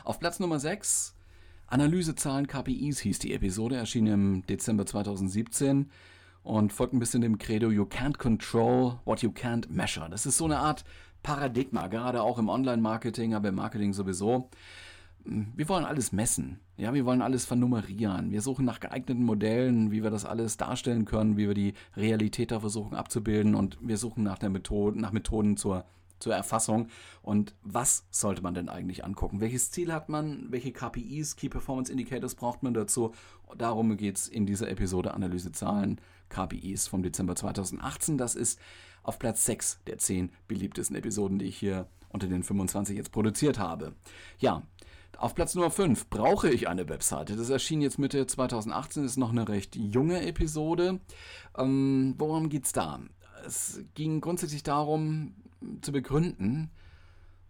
Auf 0.03 0.19
Platz 0.19 0.39
Nummer 0.39 0.59
6 0.59 1.15
Analysezahlen 1.67 2.47
KPIs 2.47 2.99
hieß 2.99 3.19
die 3.19 3.33
Episode, 3.33 3.75
erschien 3.75 4.07
im 4.07 4.45
Dezember 4.45 4.85
2017 4.85 5.89
und 6.43 6.73
folgt 6.73 6.93
ein 6.93 6.99
bisschen 6.99 7.21
dem 7.21 7.37
Credo 7.37 7.71
You 7.71 7.83
can't 7.83 8.17
control 8.17 8.99
what 9.05 9.21
you 9.21 9.31
can't 9.31 9.69
measure. 9.69 10.09
Das 10.09 10.25
ist 10.25 10.37
so 10.37 10.45
eine 10.45 10.59
Art 10.59 10.83
Paradigma, 11.23 11.87
gerade 11.87 12.21
auch 12.21 12.37
im 12.37 12.49
Online-Marketing, 12.49 13.33
aber 13.33 13.49
im 13.49 13.55
Marketing 13.55 13.93
sowieso. 13.93 14.49
Wir 15.25 15.69
wollen 15.69 15.85
alles 15.85 16.11
messen. 16.11 16.59
Ja, 16.75 16.93
wir 16.93 17.05
wollen 17.05 17.21
alles 17.21 17.45
vernummerieren. 17.45 18.31
Wir 18.31 18.41
suchen 18.41 18.65
nach 18.65 18.81
geeigneten 18.81 19.23
Modellen, 19.23 19.89
wie 19.91 20.03
wir 20.03 20.09
das 20.09 20.25
alles 20.25 20.57
darstellen 20.57 21.05
können, 21.05 21.37
wie 21.37 21.47
wir 21.47 21.53
die 21.53 21.75
Realität 21.95 22.51
da 22.51 22.59
versuchen 22.59 22.93
abzubilden 22.93 23.55
und 23.55 23.77
wir 23.81 23.97
suchen 23.97 24.23
nach 24.23 24.37
der 24.37 24.49
Methode, 24.49 24.99
nach 24.99 25.13
Methoden 25.13 25.55
zur 25.55 25.85
zur 26.23 26.33
Erfassung. 26.33 26.87
Und 27.21 27.53
was 27.61 28.05
sollte 28.09 28.41
man 28.41 28.53
denn 28.53 28.69
eigentlich 28.69 29.05
angucken? 29.05 29.41
Welches 29.41 29.69
Ziel 29.69 29.93
hat 29.93 30.09
man? 30.09 30.47
Welche 30.49 30.71
KPIs, 30.71 31.35
Key 31.35 31.49
Performance 31.49 31.91
Indicators 31.91 32.33
braucht 32.33 32.63
man 32.63 32.73
dazu? 32.73 33.13
Darum 33.57 33.95
geht 33.97 34.17
es 34.17 34.27
in 34.27 34.45
dieser 34.45 34.69
Episode 34.69 35.13
Analysezahlen 35.13 35.99
KPIs 36.29 36.87
vom 36.87 37.03
Dezember 37.03 37.35
2018. 37.35 38.17
Das 38.17 38.35
ist 38.35 38.59
auf 39.03 39.19
Platz 39.19 39.45
6 39.45 39.81
der 39.85 39.97
10 39.97 40.31
beliebtesten 40.47 40.95
Episoden, 40.95 41.37
die 41.37 41.45
ich 41.45 41.57
hier 41.57 41.87
unter 42.09 42.27
den 42.27 42.43
25 42.43 42.95
jetzt 42.95 43.11
produziert 43.11 43.59
habe. 43.59 43.93
Ja, 44.39 44.63
auf 45.17 45.35
Platz 45.35 45.55
Nummer 45.55 45.71
5 45.71 46.09
brauche 46.09 46.49
ich 46.49 46.67
eine 46.67 46.87
Webseite. 46.87 47.35
Das 47.35 47.49
erschien 47.49 47.81
jetzt 47.81 47.99
Mitte 47.99 48.25
2018, 48.25 49.03
ist 49.03 49.17
noch 49.17 49.31
eine 49.31 49.47
recht 49.47 49.75
junge 49.75 50.25
Episode. 50.25 51.01
Ähm, 51.57 52.15
worum 52.17 52.49
geht 52.49 52.65
es 52.65 52.71
da? 52.71 53.01
Es 53.45 53.81
ging 53.93 54.21
grundsätzlich 54.21 54.63
darum, 54.63 55.35
zu 55.81 55.91
begründen, 55.91 56.71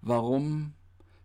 warum 0.02 0.74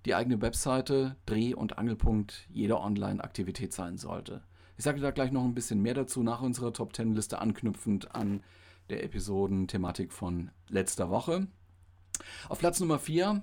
die 0.04 0.14
eigene 0.14 0.40
Webseite 0.40 1.16
Dreh- 1.26 1.54
und 1.54 1.78
Angelpunkt 1.78 2.46
jeder 2.50 2.80
Online-Aktivität 2.80 3.72
sein 3.72 3.98
sollte. 3.98 4.42
Ich 4.76 4.84
sage 4.84 5.00
da 5.00 5.10
gleich 5.10 5.32
noch 5.32 5.44
ein 5.44 5.54
bisschen 5.54 5.82
mehr 5.82 5.94
dazu 5.94 6.22
nach 6.22 6.40
unserer 6.40 6.72
Top 6.72 6.94
10 6.94 7.14
Liste 7.14 7.40
anknüpfend 7.40 8.14
an 8.14 8.42
der 8.90 9.04
Episoden-Thematik 9.04 10.12
von 10.12 10.50
letzter 10.68 11.10
Woche. 11.10 11.48
Auf 12.48 12.58
Platz 12.58 12.80
Nummer 12.80 12.98
4 12.98 13.42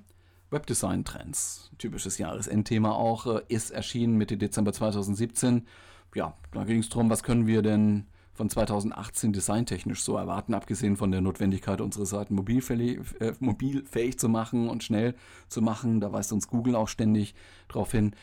Webdesign-Trends. 0.50 1.72
Typisches 1.78 2.18
Jahresendthema 2.18 2.92
auch, 2.92 3.26
äh, 3.28 3.42
ist 3.48 3.72
erschienen 3.72 4.18
Mitte 4.18 4.38
Dezember 4.38 4.74
2017. 4.74 5.68
Ja, 6.14 6.38
da 6.52 6.64
ging 6.64 6.80
es 6.80 6.90
darum, 6.90 7.10
was 7.10 7.24
können 7.24 7.48
wir 7.48 7.62
denn 7.62 8.08
von 8.36 8.50
2018 8.50 9.34
designtechnisch 9.34 10.04
so 10.04 10.18
erwarten, 10.18 10.54
abgesehen 10.54 10.98
von 10.98 11.10
der 11.10 11.22
Notwendigkeit, 11.22 11.82
unsere 11.82 12.06
Seiten 12.06 12.36
mobilfähig, 12.36 13.00
äh, 13.20 13.34
mobilfähig 13.40 14.20
zu 14.20 14.30
machen 14.30 14.70
und 14.70 14.84
schnell 14.84 15.16
zu 15.48 15.62
machen. 15.62 16.02
Da 16.02 16.12
weist 16.12 16.34
uns 16.34 16.48
Google 16.48 16.76
auch 16.76 16.90
ständig 16.90 17.34
darauf 17.70 17.92
hin. 17.92 18.14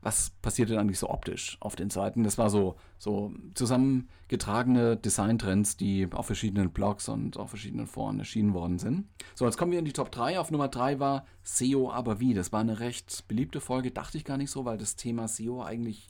Was 0.00 0.30
passiert 0.42 0.68
denn 0.68 0.78
eigentlich 0.78 0.98
so 0.98 1.10
optisch 1.10 1.58
auf 1.60 1.76
den 1.76 1.90
Seiten? 1.90 2.24
Das 2.24 2.36
war 2.36 2.50
so, 2.50 2.74
so 2.98 3.32
zusammengetragene 3.54 4.96
Designtrends, 4.96 5.76
die 5.76 6.08
auf 6.10 6.26
verschiedenen 6.26 6.72
Blogs 6.72 7.08
und 7.08 7.36
auf 7.36 7.50
verschiedenen 7.50 7.86
Foren 7.86 8.18
erschienen 8.18 8.52
worden 8.52 8.80
sind. 8.80 9.06
So, 9.36 9.44
jetzt 9.44 9.58
kommen 9.58 9.70
wir 9.70 9.78
in 9.78 9.84
die 9.84 9.92
Top 9.92 10.10
3. 10.10 10.40
Auf 10.40 10.50
Nummer 10.50 10.66
3 10.66 10.98
war 10.98 11.24
SEO 11.44 11.92
aber 11.92 12.18
wie. 12.18 12.34
Das 12.34 12.50
war 12.50 12.60
eine 12.60 12.80
recht 12.80 13.28
beliebte 13.28 13.60
Folge, 13.60 13.92
dachte 13.92 14.18
ich 14.18 14.24
gar 14.24 14.38
nicht 14.38 14.50
so, 14.50 14.64
weil 14.64 14.78
das 14.78 14.96
Thema 14.96 15.28
SEO 15.28 15.62
eigentlich 15.62 16.08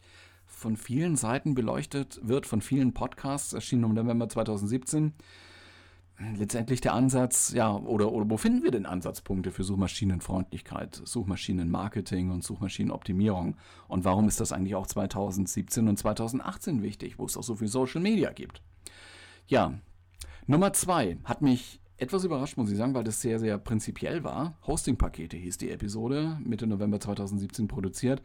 von 0.53 0.77
vielen 0.77 1.17
Seiten 1.17 1.55
beleuchtet 1.55 2.21
wird, 2.23 2.47
von 2.47 2.61
vielen 2.61 2.95
Podcasts, 2.95 3.53
erschienen 3.53 3.85
im 3.85 3.95
November 3.95 4.29
2017. 4.29 5.13
letztendlich 6.37 6.81
der 6.81 6.95
Ansatz, 6.95 7.53
ja, 7.53 7.75
oder, 7.75 8.13
oder 8.13 8.31
wo 8.31 8.37
finden 8.37 8.63
wir 8.63 8.71
denn 8.71 8.87
Ansatzpunkte 8.87 9.51
für 9.51 9.65
Suchmaschinenfreundlichkeit, 9.65 11.01
Suchmaschinenmarketing 11.05 12.31
und 12.31 12.45
Suchmaschinenoptimierung? 12.45 13.57
Und 13.89 14.05
warum 14.05 14.29
ist 14.29 14.39
das 14.41 14.53
eigentlich 14.53 14.77
auch 14.77 14.87
2017 14.87 15.89
und 15.89 15.99
2018 15.99 16.83
wichtig, 16.83 17.19
wo 17.19 17.25
es 17.25 17.37
auch 17.37 17.43
so 17.43 17.57
viel 17.57 17.69
Social 17.69 18.01
Media 18.01 18.31
gibt? 18.31 18.63
Ja, 19.49 19.75
Nummer 20.47 20.73
zwei 20.73 21.19
hat 21.25 21.43
mich 21.43 21.81
etwas 21.97 22.25
überrascht, 22.25 22.57
muss 22.57 22.71
ich 22.71 22.77
sagen, 22.77 22.95
weil 22.95 23.05
das 23.05 23.21
sehr, 23.21 23.39
sehr 23.39 23.59
prinzipiell 23.59 24.23
war. 24.25 24.59
Hosting-Pakete 24.67 25.37
hieß 25.37 25.59
die 25.59 25.71
Episode, 25.71 26.39
Mitte 26.45 26.67
November 26.67 27.01
2017 27.01 27.69
produziert. 27.69 28.23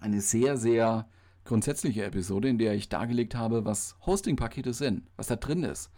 Eine 0.00 0.20
sehr, 0.20 0.56
sehr 0.56 1.08
grundsätzliche 1.46 2.04
Episode, 2.04 2.48
in 2.48 2.58
der 2.58 2.74
ich 2.74 2.88
dargelegt 2.88 3.34
habe, 3.34 3.64
was 3.64 3.96
Hosting-Pakete 4.04 4.74
sind, 4.74 5.02
was 5.16 5.28
da 5.28 5.36
drin 5.36 5.62
ist 5.62 5.90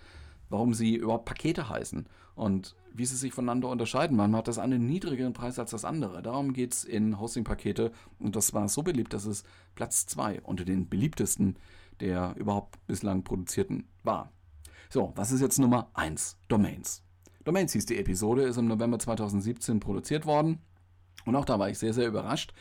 warum 0.51 0.75
sie 0.75 0.97
überhaupt 0.97 1.27
Pakete 1.27 1.69
heißen 1.69 2.07
und 2.35 2.75
wie 2.93 3.07
sie 3.07 3.17
sich 3.17 3.33
voneinander 3.33 3.69
unterscheiden. 3.69 4.17
Man 4.17 4.35
hat 4.35 4.49
das 4.49 4.59
eine 4.59 4.77
einen 4.77 4.87
niedrigeren 4.87 5.33
Preis 5.33 5.59
als 5.59 5.71
das 5.71 5.85
andere. 5.85 6.23
Darum 6.23 6.53
geht 6.53 6.73
es 6.73 6.85
in 6.85 7.19
Hosting-Pakete 7.19 7.93
und 8.19 8.37
das 8.37 8.55
war 8.55 8.69
so 8.69 8.83
beliebt, 8.83 9.13
dass 9.13 9.25
es 9.25 9.45
Platz 9.75 10.07
2 10.07 10.43
unter 10.43 10.65
den 10.65 10.89
beliebtesten 10.89 11.57
der 12.01 12.37
überhaupt 12.37 12.87
bislang 12.87 13.25
produzierten 13.25 13.89
war. 14.05 14.31
So, 14.89 15.13
was 15.17 15.33
ist 15.33 15.41
jetzt 15.41 15.59
Nummer 15.59 15.91
1? 15.95 16.39
Domains. 16.47 17.03
Domains 17.43 17.73
hieß 17.73 17.87
die 17.87 17.99
Episode, 17.99 18.43
ist 18.43 18.57
im 18.57 18.69
November 18.69 19.01
2017 19.01 19.81
produziert 19.81 20.25
worden 20.25 20.61
und 21.25 21.35
auch 21.35 21.45
da 21.45 21.59
war 21.59 21.69
ich 21.69 21.79
sehr, 21.79 21.93
sehr 21.93 22.07
überrascht. 22.07 22.55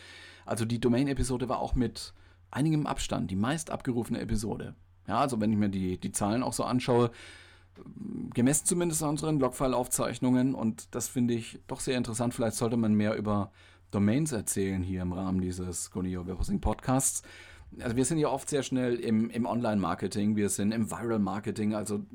Also 0.45 0.65
die 0.65 0.79
Domain-Episode 0.79 1.49
war 1.49 1.59
auch 1.59 1.75
mit 1.75 2.13
einigem 2.51 2.87
Abstand 2.87 3.31
die 3.31 3.35
meist 3.35 3.69
abgerufene 3.69 4.19
Episode. 4.19 4.75
Ja, 5.07 5.19
also 5.19 5.39
wenn 5.39 5.51
ich 5.51 5.57
mir 5.57 5.69
die, 5.69 5.97
die 5.97 6.11
Zahlen 6.11 6.43
auch 6.43 6.53
so 6.53 6.63
anschaue, 6.63 7.11
gemessen 8.33 8.65
zumindest 8.65 9.03
an 9.03 9.09
unseren 9.09 9.39
Logfile-Aufzeichnungen 9.39 10.55
und 10.55 10.93
das 10.95 11.07
finde 11.07 11.33
ich 11.33 11.59
doch 11.67 11.79
sehr 11.79 11.97
interessant. 11.97 12.33
Vielleicht 12.33 12.57
sollte 12.57 12.77
man 12.77 12.93
mehr 12.93 13.15
über 13.15 13.51
Domains 13.91 14.31
erzählen 14.31 14.81
hier 14.81 15.01
im 15.01 15.13
Rahmen 15.13 15.41
dieses 15.41 15.91
Gonio 15.91 16.27
Webhosting 16.27 16.59
Podcasts. 16.59 17.21
Also 17.79 17.95
wir 17.95 18.05
sind 18.05 18.17
ja 18.17 18.29
oft 18.29 18.49
sehr 18.49 18.63
schnell 18.63 18.95
im, 18.95 19.29
im 19.29 19.45
Online-Marketing, 19.45 20.35
wir 20.35 20.49
sind 20.49 20.71
im 20.71 20.89
Viral-Marketing, 20.89 21.75
also 21.75 22.05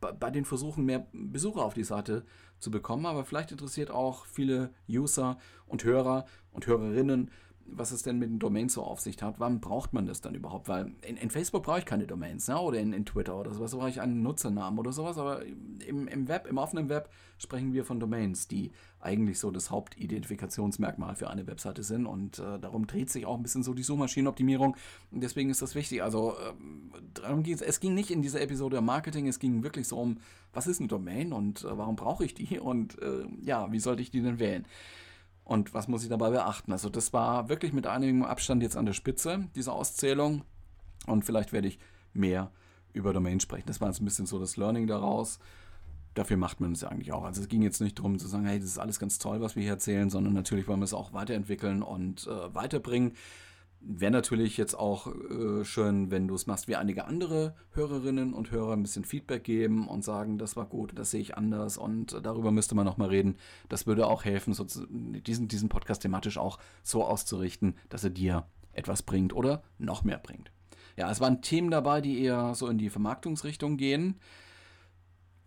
bei 0.00 0.30
den 0.30 0.44
Versuchen 0.44 0.84
mehr 0.84 1.06
Besucher 1.12 1.62
auf 1.62 1.74
die 1.74 1.84
Seite 1.84 2.24
zu 2.58 2.70
bekommen, 2.70 3.06
aber 3.06 3.24
vielleicht 3.24 3.52
interessiert 3.52 3.90
auch 3.90 4.24
viele 4.24 4.70
User 4.88 5.38
und 5.66 5.84
Hörer 5.84 6.24
und 6.50 6.66
Hörerinnen, 6.66 7.30
was 7.66 7.90
es 7.90 8.02
denn 8.02 8.18
mit 8.18 8.30
den 8.30 8.38
Domains 8.38 8.74
so 8.74 8.82
auf 8.82 9.00
sich 9.00 9.20
hat. 9.22 9.36
Wann 9.38 9.60
braucht 9.60 9.92
man 9.92 10.06
das 10.06 10.20
dann 10.20 10.34
überhaupt? 10.34 10.68
Weil 10.68 10.92
in, 11.06 11.16
in 11.16 11.30
Facebook 11.30 11.62
brauche 11.62 11.78
ich 11.78 11.84
keine 11.84 12.06
Domains, 12.06 12.48
ne? 12.48 12.60
oder 12.60 12.78
in, 12.78 12.92
in 12.92 13.04
Twitter 13.06 13.36
oder 13.36 13.52
sowas, 13.52 13.72
brauche 13.72 13.88
ich 13.88 14.00
einen 14.00 14.22
Nutzernamen 14.22 14.78
oder 14.78 14.92
sowas, 14.92 15.18
aber 15.18 15.42
im, 15.86 16.08
im 16.08 16.28
Web, 16.28 16.46
im 16.46 16.58
offenen 16.58 16.88
Web 16.88 17.08
sprechen 17.38 17.72
wir 17.72 17.84
von 17.84 17.98
Domains, 17.98 18.46
die 18.46 18.70
eigentlich 19.00 19.38
so 19.38 19.50
das 19.50 19.70
Hauptidentifikationsmerkmal 19.70 21.16
für 21.16 21.28
eine 21.28 21.46
Webseite 21.46 21.82
sind 21.82 22.06
und 22.06 22.38
äh, 22.38 22.58
darum 22.60 22.86
dreht 22.86 23.10
sich 23.10 23.26
auch 23.26 23.36
ein 23.36 23.42
bisschen 23.42 23.62
so 23.62 23.74
die 23.74 23.82
Suchmaschinenoptimierung 23.82 24.76
deswegen 25.10 25.50
ist 25.50 25.62
das 25.62 25.74
wichtig. 25.74 26.02
Also 26.02 26.32
äh, 26.32 26.52
darum 27.14 27.42
es, 27.42 27.62
es 27.62 27.80
ging 27.80 27.94
nicht 27.94 28.10
in 28.10 28.22
dieser 28.22 28.40
Episode 28.40 28.78
um 28.78 28.84
Marketing, 28.84 29.26
es 29.26 29.38
ging 29.38 29.62
wirklich 29.62 29.88
so 29.88 29.98
um, 29.98 30.18
was 30.52 30.66
ist 30.66 30.80
eine 30.80 30.88
Domain 30.88 31.32
und 31.32 31.64
äh, 31.64 31.76
warum 31.76 31.96
brauche 31.96 32.24
ich 32.24 32.34
die 32.34 32.58
und 32.58 33.00
äh, 33.02 33.26
ja, 33.42 33.70
wie 33.72 33.80
sollte 33.80 34.02
ich 34.02 34.10
die 34.10 34.22
denn 34.22 34.38
wählen? 34.38 34.66
Und 35.44 35.74
was 35.74 35.88
muss 35.88 36.02
ich 36.02 36.08
dabei 36.08 36.30
beachten? 36.30 36.72
Also 36.72 36.88
das 36.88 37.12
war 37.12 37.48
wirklich 37.48 37.72
mit 37.72 37.86
einigem 37.86 38.22
Abstand 38.22 38.62
jetzt 38.62 38.76
an 38.76 38.86
der 38.86 38.92
Spitze, 38.92 39.48
diese 39.54 39.72
Auszählung. 39.72 40.42
Und 41.06 41.24
vielleicht 41.24 41.52
werde 41.52 41.68
ich 41.68 41.78
mehr 42.12 42.50
über 42.92 43.12
Domain 43.12 43.40
sprechen. 43.40 43.66
Das 43.66 43.80
war 43.80 43.88
jetzt 43.88 44.00
ein 44.00 44.04
bisschen 44.04 44.26
so 44.26 44.38
das 44.38 44.56
Learning 44.56 44.86
daraus. 44.86 45.38
Dafür 46.14 46.36
macht 46.36 46.60
man 46.60 46.72
es 46.72 46.82
ja 46.82 46.88
eigentlich 46.88 47.12
auch. 47.12 47.24
Also 47.24 47.40
es 47.40 47.48
ging 47.48 47.62
jetzt 47.62 47.80
nicht 47.80 47.98
darum 47.98 48.18
zu 48.18 48.28
sagen, 48.28 48.44
hey, 48.44 48.58
das 48.58 48.68
ist 48.68 48.78
alles 48.78 48.98
ganz 48.98 49.18
toll, 49.18 49.40
was 49.40 49.56
wir 49.56 49.62
hier 49.62 49.72
erzählen, 49.72 50.10
sondern 50.10 50.34
natürlich 50.34 50.68
wollen 50.68 50.80
wir 50.80 50.84
es 50.84 50.94
auch 50.94 51.12
weiterentwickeln 51.12 51.82
und 51.82 52.26
äh, 52.26 52.54
weiterbringen. 52.54 53.12
Wäre 53.84 54.12
natürlich 54.12 54.56
jetzt 54.56 54.74
auch 54.74 55.08
äh, 55.08 55.64
schön, 55.64 56.10
wenn 56.10 56.28
du 56.28 56.34
es 56.34 56.46
machst 56.46 56.68
wie 56.68 56.76
einige 56.76 57.06
andere 57.06 57.56
Hörerinnen 57.72 58.32
und 58.32 58.52
Hörer 58.52 58.74
ein 58.74 58.82
bisschen 58.82 59.04
Feedback 59.04 59.42
geben 59.42 59.88
und 59.88 60.04
sagen, 60.04 60.38
das 60.38 60.56
war 60.56 60.66
gut, 60.66 60.92
das 60.94 61.10
sehe 61.10 61.20
ich 61.20 61.36
anders 61.36 61.78
und 61.78 62.20
darüber 62.22 62.52
müsste 62.52 62.76
man 62.76 62.84
nochmal 62.84 63.08
reden. 63.08 63.36
Das 63.68 63.86
würde 63.86 64.06
auch 64.06 64.24
helfen, 64.24 64.54
so 64.54 64.64
zu, 64.64 64.86
diesen, 64.88 65.48
diesen 65.48 65.68
Podcast 65.68 66.02
thematisch 66.02 66.38
auch 66.38 66.58
so 66.84 67.04
auszurichten, 67.04 67.74
dass 67.88 68.04
er 68.04 68.10
dir 68.10 68.46
etwas 68.72 69.02
bringt 69.02 69.34
oder 69.34 69.64
noch 69.78 70.04
mehr 70.04 70.18
bringt. 70.18 70.52
Ja, 70.96 71.10
es 71.10 71.20
waren 71.20 71.42
Themen 71.42 71.70
dabei, 71.70 72.00
die 72.00 72.22
eher 72.22 72.54
so 72.54 72.68
in 72.68 72.78
die 72.78 72.90
Vermarktungsrichtung 72.90 73.76
gehen 73.76 74.20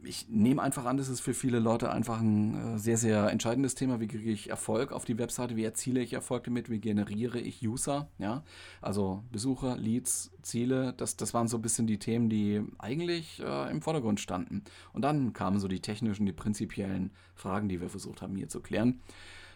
ich 0.05 0.27
nehme 0.29 0.61
einfach 0.61 0.85
an, 0.85 0.97
das 0.97 1.09
ist 1.09 1.21
für 1.21 1.33
viele 1.33 1.59
Leute 1.59 1.91
einfach 1.91 2.19
ein 2.19 2.75
äh, 2.75 2.79
sehr, 2.79 2.97
sehr 2.97 3.29
entscheidendes 3.29 3.75
Thema. 3.75 3.99
Wie 3.99 4.07
kriege 4.07 4.31
ich 4.31 4.49
Erfolg 4.49 4.91
auf 4.91 5.05
die 5.05 5.17
Webseite? 5.17 5.55
Wie 5.55 5.63
erziele 5.63 6.01
ich 6.01 6.13
Erfolg 6.13 6.43
damit? 6.45 6.69
Wie 6.69 6.79
generiere 6.79 7.39
ich 7.39 7.67
User? 7.67 8.07
Ja, 8.17 8.43
also 8.81 9.23
Besucher, 9.31 9.77
Leads, 9.77 10.31
Ziele. 10.41 10.93
Das, 10.97 11.17
das 11.17 11.33
waren 11.33 11.47
so 11.47 11.57
ein 11.57 11.61
bisschen 11.61 11.87
die 11.87 11.99
Themen, 11.99 12.29
die 12.29 12.61
eigentlich 12.77 13.41
äh, 13.41 13.71
im 13.71 13.81
Vordergrund 13.81 14.19
standen. 14.19 14.63
Und 14.93 15.01
dann 15.01 15.33
kamen 15.33 15.59
so 15.59 15.67
die 15.67 15.81
technischen, 15.81 16.25
die 16.25 16.33
prinzipiellen 16.33 17.11
Fragen, 17.35 17.69
die 17.69 17.81
wir 17.81 17.89
versucht 17.89 18.21
haben 18.21 18.35
hier 18.35 18.49
zu 18.49 18.61
klären. 18.61 19.01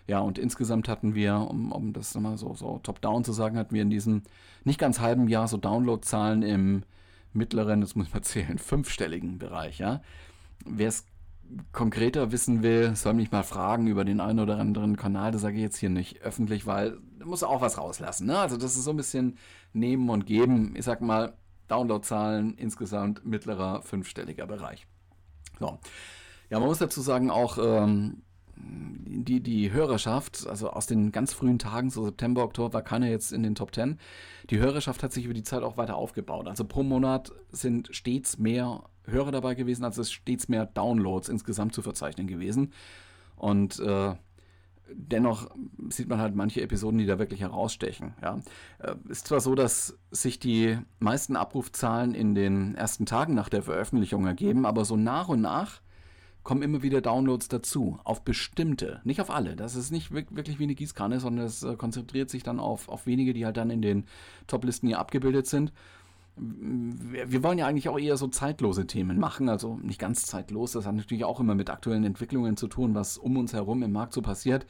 Ja, 0.08 0.20
und 0.20 0.40
insgesamt 0.40 0.88
hatten 0.90 1.14
wir, 1.14 1.36
um, 1.36 1.72
um 1.72 1.94
das 1.94 2.16
nochmal 2.16 2.38
so, 2.38 2.56
so 2.56 2.80
top-down 2.82 3.24
zu 3.24 3.32
sagen, 3.32 3.58
hatten 3.58 3.76
wir 3.76 3.84
in 3.84 3.92
diesem 3.92 4.24
nicht 4.64 4.80
ganz 4.80 5.00
halben 5.00 5.28
Jahr 5.28 5.48
so 5.48 5.58
Downloadzahlen 5.58 6.42
im 6.42 6.84
mittleren, 7.34 7.82
das 7.82 7.96
muss 7.96 8.12
man 8.12 8.24
zählen, 8.24 8.58
fünfstelligen 8.58 9.38
Bereich, 9.38 9.80
ja. 9.80 10.02
Wer 10.66 10.90
es 10.90 11.06
konkreter 11.72 12.32
wissen 12.32 12.62
will, 12.64 12.96
soll 12.96 13.14
mich 13.14 13.32
mal 13.32 13.44
fragen 13.44 13.88
über 13.88 14.06
den 14.06 14.20
einen 14.20 14.40
oder 14.40 14.58
anderen 14.60 14.98
Kanal. 14.98 15.32
Das 15.32 15.42
sage 15.42 15.56
ich 15.56 15.62
jetzt 15.62 15.78
hier 15.78 15.90
nicht 15.90 16.22
öffentlich, 16.22 16.68
weil 16.68 17.00
da 17.18 17.26
muss 17.26 17.44
auch 17.44 17.62
was 17.62 17.78
rauslassen. 17.78 18.28
Ne? 18.28 18.38
Also 18.38 18.58
das 18.58 18.76
ist 18.76 18.84
so 18.84 18.92
ein 18.92 18.98
bisschen 18.98 19.38
nehmen 19.74 20.10
und 20.10 20.26
geben. 20.26 20.76
Ich 20.76 20.86
sag 20.86 21.02
mal, 21.02 21.34
Downloadzahlen 21.68 22.56
insgesamt 22.56 23.26
mittlerer 23.26 23.82
fünfstelliger 23.82 24.48
Bereich. 24.48 24.88
So. 25.60 25.80
Ja, 26.50 26.60
man 26.60 26.68
muss 26.68 26.80
dazu 26.80 27.02
sagen, 27.02 27.30
auch 27.30 27.58
ähm, 27.60 28.24
die, 28.56 29.42
die 29.42 29.72
Hörerschaft, 29.72 30.48
also 30.48 30.72
aus 30.72 30.88
den 30.88 31.12
ganz 31.12 31.34
frühen 31.34 31.60
Tagen, 31.60 31.90
so 31.90 32.06
September, 32.06 32.44
Oktober, 32.44 32.74
war 32.74 32.82
keiner 32.82 33.08
jetzt 33.08 33.32
in 33.32 33.44
den 33.44 33.56
Top 33.56 33.74
10. 33.74 34.00
Die 34.50 34.60
Hörerschaft 34.60 35.04
hat 35.04 35.14
sich 35.14 35.26
über 35.26 35.34
die 35.34 35.44
Zeit 35.44 35.64
auch 35.64 35.78
weiter 35.78 35.96
aufgebaut. 35.96 36.48
Also 36.48 36.66
pro 36.66 36.84
Monat 36.84 37.32
sind 37.52 37.90
stets 37.92 38.38
mehr 38.38 38.84
Hörer 39.12 39.32
dabei 39.32 39.56
gewesen, 39.56 39.84
als 39.84 39.98
es 39.98 40.12
stets 40.12 40.50
mehr 40.50 40.66
Downloads 40.66 41.30
insgesamt 41.30 41.74
zu 41.74 41.82
verzeichnen 41.82 42.28
gewesen. 42.28 42.74
Und 43.36 43.80
äh, 43.80 44.16
dennoch 44.94 45.50
sieht 45.90 46.10
man 46.10 46.20
halt 46.20 46.36
manche 46.36 46.62
Episoden, 46.62 47.00
die 47.00 47.06
da 47.06 47.20
wirklich 47.20 47.42
herausstechen. 47.42 48.14
Ja. 48.22 48.40
Äh, 48.80 48.96
ist 49.10 49.28
zwar 49.28 49.40
so, 49.40 49.56
dass 49.56 49.98
sich 50.12 50.40
die 50.40 50.78
meisten 51.00 51.36
Abrufzahlen 51.36 52.14
in 52.14 52.36
den 52.36 52.76
ersten 52.76 53.06
Tagen 53.06 53.34
nach 53.34 53.50
der 53.50 53.64
Veröffentlichung 53.64 54.26
ergeben, 54.26 54.66
aber 54.66 54.86
so 54.86 54.96
nach 54.96 55.30
und 55.30 55.42
nach 55.42 55.82
kommen 56.44 56.62
immer 56.64 56.82
wieder 56.82 57.02
Downloads 57.02 57.50
dazu, 57.50 58.00
auf 58.04 58.24
bestimmte, 58.24 59.02
nicht 59.04 59.22
auf 59.22 59.30
alle. 59.30 59.56
Das 59.56 59.76
ist 59.76 59.92
nicht 59.92 60.12
wirklich 60.12 60.58
wie 60.58 60.64
eine 60.64 60.76
Gießkanne, 60.76 61.20
sondern 61.20 61.46
es 61.46 61.64
äh, 61.64 61.76
konzentriert 61.76 62.30
sich 62.30 62.44
dann 62.44 62.60
auf, 62.60 62.90
auf 62.90 63.06
wenige, 63.06 63.34
die 63.34 63.46
halt 63.46 63.58
dann 63.58 63.70
in 63.70 63.82
den 63.82 64.06
Toplisten 64.48 64.88
hier 64.88 65.00
abgebildet 65.00 65.48
sind 65.48 65.72
wir 66.42 67.44
wollen 67.44 67.58
ja 67.58 67.68
eigentlich 67.68 67.90
auch 67.90 68.00
eher 68.00 68.18
so 68.18 68.28
zeitlose 68.28 68.88
Themen 68.88 69.20
machen, 69.20 69.50
also 69.50 69.78
nicht 69.78 70.00
ganz 70.00 70.26
zeitlos. 70.26 70.72
Das 70.72 70.86
hat 70.86 70.96
natürlich 70.96 71.26
auch 71.26 71.40
immer 71.40 71.56
mit 71.56 71.70
aktuellen 71.70 72.04
Entwicklungen 72.04 72.56
zu 72.58 72.68
tun, 72.68 72.96
was 72.96 73.18
um 73.18 73.38
uns 73.38 73.54
herum 73.54 73.84
im 73.84 73.92
Markt 73.92 74.14
so 74.14 74.22
passiert. 74.22 74.66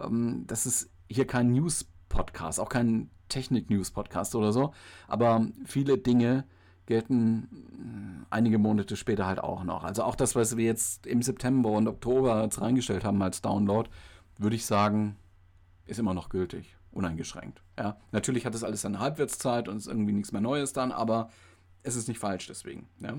Ähm, 0.00 0.44
das 0.46 0.66
ist 0.66 0.90
hier 1.08 1.26
kein 1.26 1.52
News-Podcast, 1.52 2.58
auch 2.58 2.68
kein 2.68 3.10
Technik-News-Podcast 3.28 4.34
oder 4.34 4.52
so, 4.52 4.72
aber 5.08 5.46
viele 5.64 5.98
Dinge 5.98 6.44
gelten 6.86 8.26
einige 8.28 8.58
Monate 8.58 8.96
später 8.96 9.26
halt 9.26 9.40
auch 9.40 9.64
noch. 9.64 9.84
Also 9.84 10.02
auch 10.02 10.16
das, 10.16 10.34
was 10.34 10.56
wir 10.56 10.64
jetzt 10.66 11.06
im 11.06 11.22
September 11.22 11.70
und 11.70 11.88
Oktober 11.88 12.42
jetzt 12.42 12.60
reingestellt 12.60 13.04
haben 13.04 13.22
als 13.22 13.40
Download, 13.40 13.88
würde 14.36 14.56
ich 14.56 14.66
sagen, 14.66 15.16
ist 15.86 15.98
immer 15.98 16.12
noch 16.12 16.28
gültig 16.28 16.76
uneingeschränkt. 16.94 17.62
Ja, 17.78 17.98
natürlich 18.12 18.46
hat 18.46 18.54
das 18.54 18.64
alles 18.64 18.82
seine 18.82 18.98
Halbwertszeit 19.00 19.68
und 19.68 19.76
ist 19.76 19.86
irgendwie 19.86 20.12
nichts 20.12 20.32
mehr 20.32 20.40
Neues 20.40 20.72
dann, 20.72 20.92
aber 20.92 21.30
es 21.82 21.96
ist 21.96 22.08
nicht 22.08 22.18
falsch 22.18 22.46
deswegen. 22.46 22.88
Ja. 23.00 23.14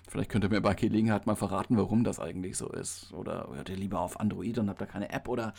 Vielleicht 0.07 0.29
könnt 0.29 0.45
ihr 0.45 0.49
mir 0.49 0.61
bei 0.61 0.75
Gelegenheit 0.75 1.25
mal 1.25 1.35
verraten, 1.35 1.77
warum 1.77 2.03
das 2.03 2.19
eigentlich 2.19 2.57
so 2.57 2.69
ist. 2.69 3.11
Oder 3.11 3.49
hört 3.53 3.69
ihr 3.69 3.75
lieber 3.75 3.99
auf 3.99 4.19
Android 4.19 4.59
und 4.59 4.69
habt 4.69 4.79
da 4.79 4.85
keine 4.85 5.11
App? 5.11 5.27
Oder 5.27 5.55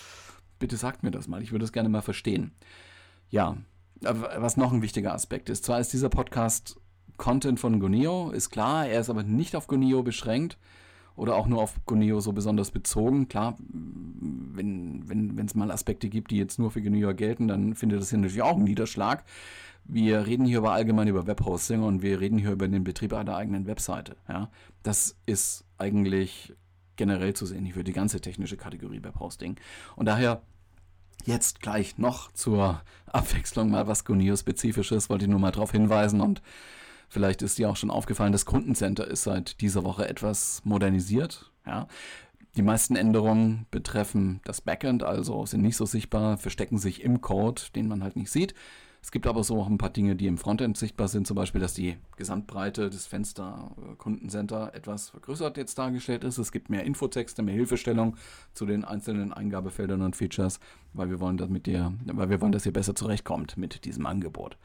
bitte 0.59 0.77
sagt 0.77 1.03
mir 1.03 1.11
das 1.11 1.29
mal. 1.29 1.43
Ich 1.43 1.53
würde 1.53 1.65
es 1.65 1.73
gerne 1.73 1.89
mal 1.89 2.03
verstehen. 2.03 2.53
Ja, 3.29 3.57
was 4.01 4.57
noch 4.57 4.73
ein 4.73 4.83
wichtiger 4.83 5.15
Aspekt 5.15 5.49
ist. 5.49 5.65
Zwar 5.65 5.81
ist 5.81 5.93
dieser 5.93 6.09
Podcast 6.09 6.79
Content 7.17 7.59
von 7.59 7.81
Goneo, 7.81 8.31
ist 8.31 8.51
klar, 8.51 8.87
er 8.87 9.01
ist 9.01 9.11
aber 9.11 9.23
nicht 9.23 9.57
auf 9.57 9.67
Goneo 9.67 10.03
beschränkt 10.03 10.59
oder 11.17 11.35
auch 11.35 11.47
nur 11.47 11.63
auf 11.63 11.75
Goneo 11.87 12.21
so 12.21 12.33
besonders 12.33 12.71
bezogen. 12.71 13.29
Klar, 13.29 13.57
wenn 13.59 15.03
es 15.03 15.55
wenn, 15.55 15.59
mal 15.59 15.71
Aspekte 15.71 16.09
gibt, 16.09 16.31
die 16.31 16.37
jetzt 16.37 16.59
nur 16.59 16.71
für 16.71 16.83
Goneo 16.83 17.15
gelten, 17.15 17.49
dann 17.49 17.75
findet 17.75 18.01
das 18.01 18.11
hier 18.11 18.19
natürlich 18.19 18.43
auch 18.43 18.57
einen 18.57 18.65
Niederschlag. 18.65 19.25
Wir 19.85 20.27
reden 20.27 20.47
hier 20.47 20.59
über 20.59 20.73
allgemein 20.73 21.09
über 21.09 21.27
Webhosting 21.27 21.83
und 21.83 22.03
wir 22.03 22.21
reden 22.21 22.39
hier 22.39 22.51
über 22.51 22.69
den 22.69 22.85
Betrieb 22.85 23.13
einer 23.13 23.37
eigenen 23.37 23.67
Webseite. 23.67 24.17
Ja? 24.29 24.51
Das 24.83 25.17
ist 25.27 25.65
eigentlich 25.79 26.55
generell 26.97 27.35
zu 27.35 27.47
sehen, 27.47 27.71
für 27.73 27.85
die 27.85 27.93
ganze 27.93 28.21
technische 28.21 28.57
Kategorie 28.57 29.03
Webhosting. 29.03 29.57
Und 29.95 30.07
daher 30.07 30.43
jetzt 31.25 31.61
gleich 31.61 31.99
noch 31.99 32.33
zur 32.33 32.83
Abwechslung 33.07 33.71
mal 33.71 33.87
was 33.87 34.05
Goneo-spezifisches, 34.05 35.11
wollte 35.11 35.25
ich 35.25 35.31
nur 35.31 35.41
mal 35.41 35.53
darauf 35.53 35.73
hinweisen 35.73 36.21
und 36.21 36.43
vielleicht 37.09 37.43
ist 37.43 37.59
dir 37.59 37.71
auch 37.71 37.77
schon 37.77 37.91
aufgefallen, 37.91 38.33
das 38.33 38.47
Kundencenter 38.47 39.07
ist 39.07 39.23
seit 39.23 39.61
dieser 39.61 39.85
Woche 39.85 40.09
etwas 40.09 40.61
modernisiert. 40.65 41.51
Ja? 41.67 41.89
Die 42.57 42.63
meisten 42.63 42.97
Änderungen 42.97 43.67
betreffen 43.71 44.41
das 44.45 44.61
Backend, 44.61 45.03
also 45.03 45.45
sind 45.45 45.63
nicht 45.63 45.77
so 45.77 45.85
sichtbar, 45.85 46.39
verstecken 46.39 46.79
sich 46.79 47.03
im 47.03 47.21
Code, 47.21 47.63
den 47.75 47.87
man 47.87 48.03
halt 48.03 48.17
nicht 48.17 48.31
sieht. 48.31 48.55
Es 49.07 49.13
gibt 49.13 49.29
aber 49.29 49.45
so 49.45 49.61
auch 49.61 49.69
ein 49.69 49.79
paar 49.79 49.91
Dinge, 49.91 50.17
die 50.17 50.27
im 50.27 50.37
Frontend 50.37 50.77
sichtbar 50.77 51.07
sind, 51.07 51.29
zum 51.29 51.37
Beispiel, 51.37 51.61
dass 51.61 51.75
die 51.75 51.97
Gesamtbreite 52.17 52.91
des 52.91 53.07
Fenster 53.07 53.71
Kundencenter 53.99 54.75
etwas 54.75 55.11
vergrößert 55.11 55.57
jetzt 55.59 55.79
dargestellt 55.79 56.25
ist. 56.25 56.39
Es 56.39 56.51
gibt 56.51 56.71
mehr 56.71 56.83
Infotexte, 56.83 57.45
mehr 57.45 57.55
Hilfestellung 57.55 58.17
zu 58.53 58.67
den 58.67 58.85
einzelnen 58.85 59.33
Eingabefeldern 59.33 60.03
und 60.03 60.17
Features, 60.17 60.59
weil 60.93 61.09
wir 61.09 61.21
wollen, 61.21 61.37
dass 61.37 61.49
mit 61.49 61.67
dir, 61.67 61.93
weil 62.05 62.31
wir 62.31 62.41
wollen, 62.41 62.51
dass 62.51 62.67
ihr 62.67 62.73
besser 62.73 62.97
zurechtkommt 62.97 63.57
mit 63.57 63.85
diesem 63.85 64.07
Angebot. 64.07 64.57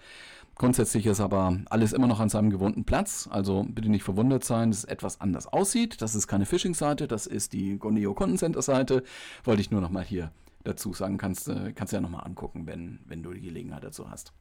Grundsätzlich 0.55 1.05
ist 1.05 1.19
aber 1.21 1.59
alles 1.69 1.93
immer 1.93 2.07
noch 2.07 2.19
an 2.19 2.29
seinem 2.29 2.49
gewohnten 2.49 2.83
Platz, 2.83 3.29
also 3.31 3.63
bitte 3.69 3.89
nicht 3.89 4.03
verwundert 4.03 4.43
sein, 4.43 4.71
dass 4.71 4.79
es 4.79 4.85
etwas 4.85 5.21
anders 5.21 5.45
aussieht. 5.45 6.01
Das 6.01 6.15
ist 6.15 6.25
keine 6.25 6.47
Phishing-Seite, 6.47 7.07
das 7.07 7.27
ist 7.27 7.53
die 7.53 7.77
Goneo 7.77 8.15
Kundencenter-Seite. 8.15 9.03
Wollte 9.43 9.61
ich 9.61 9.69
nur 9.69 9.81
noch 9.81 9.91
mal 9.91 10.03
hier 10.03 10.31
dazu 10.63 10.93
sagen 10.93 11.17
kannst, 11.17 11.47
äh, 11.47 11.73
kannst 11.73 11.93
du 11.93 11.97
ja 11.97 12.01
nochmal 12.01 12.25
angucken, 12.25 12.67
wenn, 12.67 12.99
wenn 13.05 13.23
du 13.23 13.33
die 13.33 13.41
Gelegenheit 13.41 13.83
dazu 13.83 14.09
hast. 14.09 14.33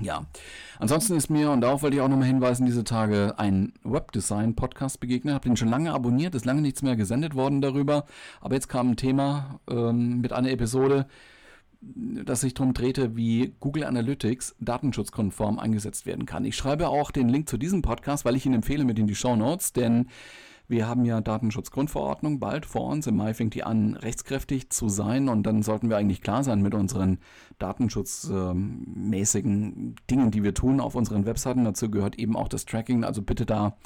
Ja, 0.00 0.26
ansonsten 0.78 1.16
ist 1.16 1.30
mir, 1.30 1.50
und 1.50 1.60
darauf 1.60 1.82
wollte 1.82 1.96
ich 1.96 2.02
auch 2.02 2.08
nochmal 2.08 2.26
hinweisen, 2.26 2.66
diese 2.66 2.82
Tage 2.82 3.34
ein 3.38 3.72
Webdesign-Podcast 3.84 4.98
begegnet. 5.00 5.34
Habe 5.34 5.48
den 5.48 5.56
schon 5.56 5.68
lange 5.68 5.92
abonniert, 5.92 6.34
ist 6.34 6.44
lange 6.44 6.62
nichts 6.62 6.82
mehr 6.82 6.96
gesendet 6.96 7.34
worden 7.34 7.60
darüber. 7.60 8.06
Aber 8.40 8.54
jetzt 8.54 8.68
kam 8.68 8.90
ein 8.90 8.96
Thema 8.96 9.60
ähm, 9.70 10.20
mit 10.20 10.32
einer 10.32 10.50
Episode, 10.50 11.06
das 11.80 12.40
sich 12.40 12.54
darum 12.54 12.74
drehte, 12.74 13.16
wie 13.16 13.54
Google 13.60 13.84
Analytics 13.84 14.56
datenschutzkonform 14.60 15.58
eingesetzt 15.58 16.06
werden 16.06 16.26
kann. 16.26 16.44
Ich 16.44 16.56
schreibe 16.56 16.88
auch 16.88 17.10
den 17.10 17.28
Link 17.28 17.48
zu 17.48 17.58
diesem 17.58 17.82
Podcast, 17.82 18.24
weil 18.24 18.36
ich 18.36 18.46
ihn 18.46 18.54
empfehle 18.54 18.84
mit 18.84 18.98
in 18.98 19.06
die 19.06 19.14
Show 19.14 19.36
Notes, 19.36 19.72
denn 19.72 20.06
wir 20.72 20.88
haben 20.88 21.04
ja 21.04 21.20
Datenschutzgrundverordnung 21.20 22.40
bald 22.40 22.66
vor 22.66 22.88
uns. 22.88 23.06
Im 23.06 23.14
Mai 23.16 23.32
fängt 23.34 23.54
die 23.54 23.62
an, 23.62 23.94
rechtskräftig 23.94 24.70
zu 24.70 24.88
sein 24.88 25.28
und 25.28 25.44
dann 25.44 25.62
sollten 25.62 25.88
wir 25.88 25.98
eigentlich 25.98 26.22
klar 26.22 26.42
sein 26.42 26.62
mit 26.62 26.74
unseren 26.74 27.18
datenschutzmäßigen 27.60 29.94
Dingen, 30.10 30.32
die 30.32 30.42
wir 30.42 30.54
tun 30.54 30.80
auf 30.80 30.96
unseren 30.96 31.26
Webseiten. 31.26 31.64
Dazu 31.64 31.88
gehört 31.90 32.18
eben 32.18 32.34
auch 32.34 32.48
das 32.48 32.64
Tracking. 32.64 33.04
Also 33.04 33.22
bitte 33.22 33.46
da 33.46 33.76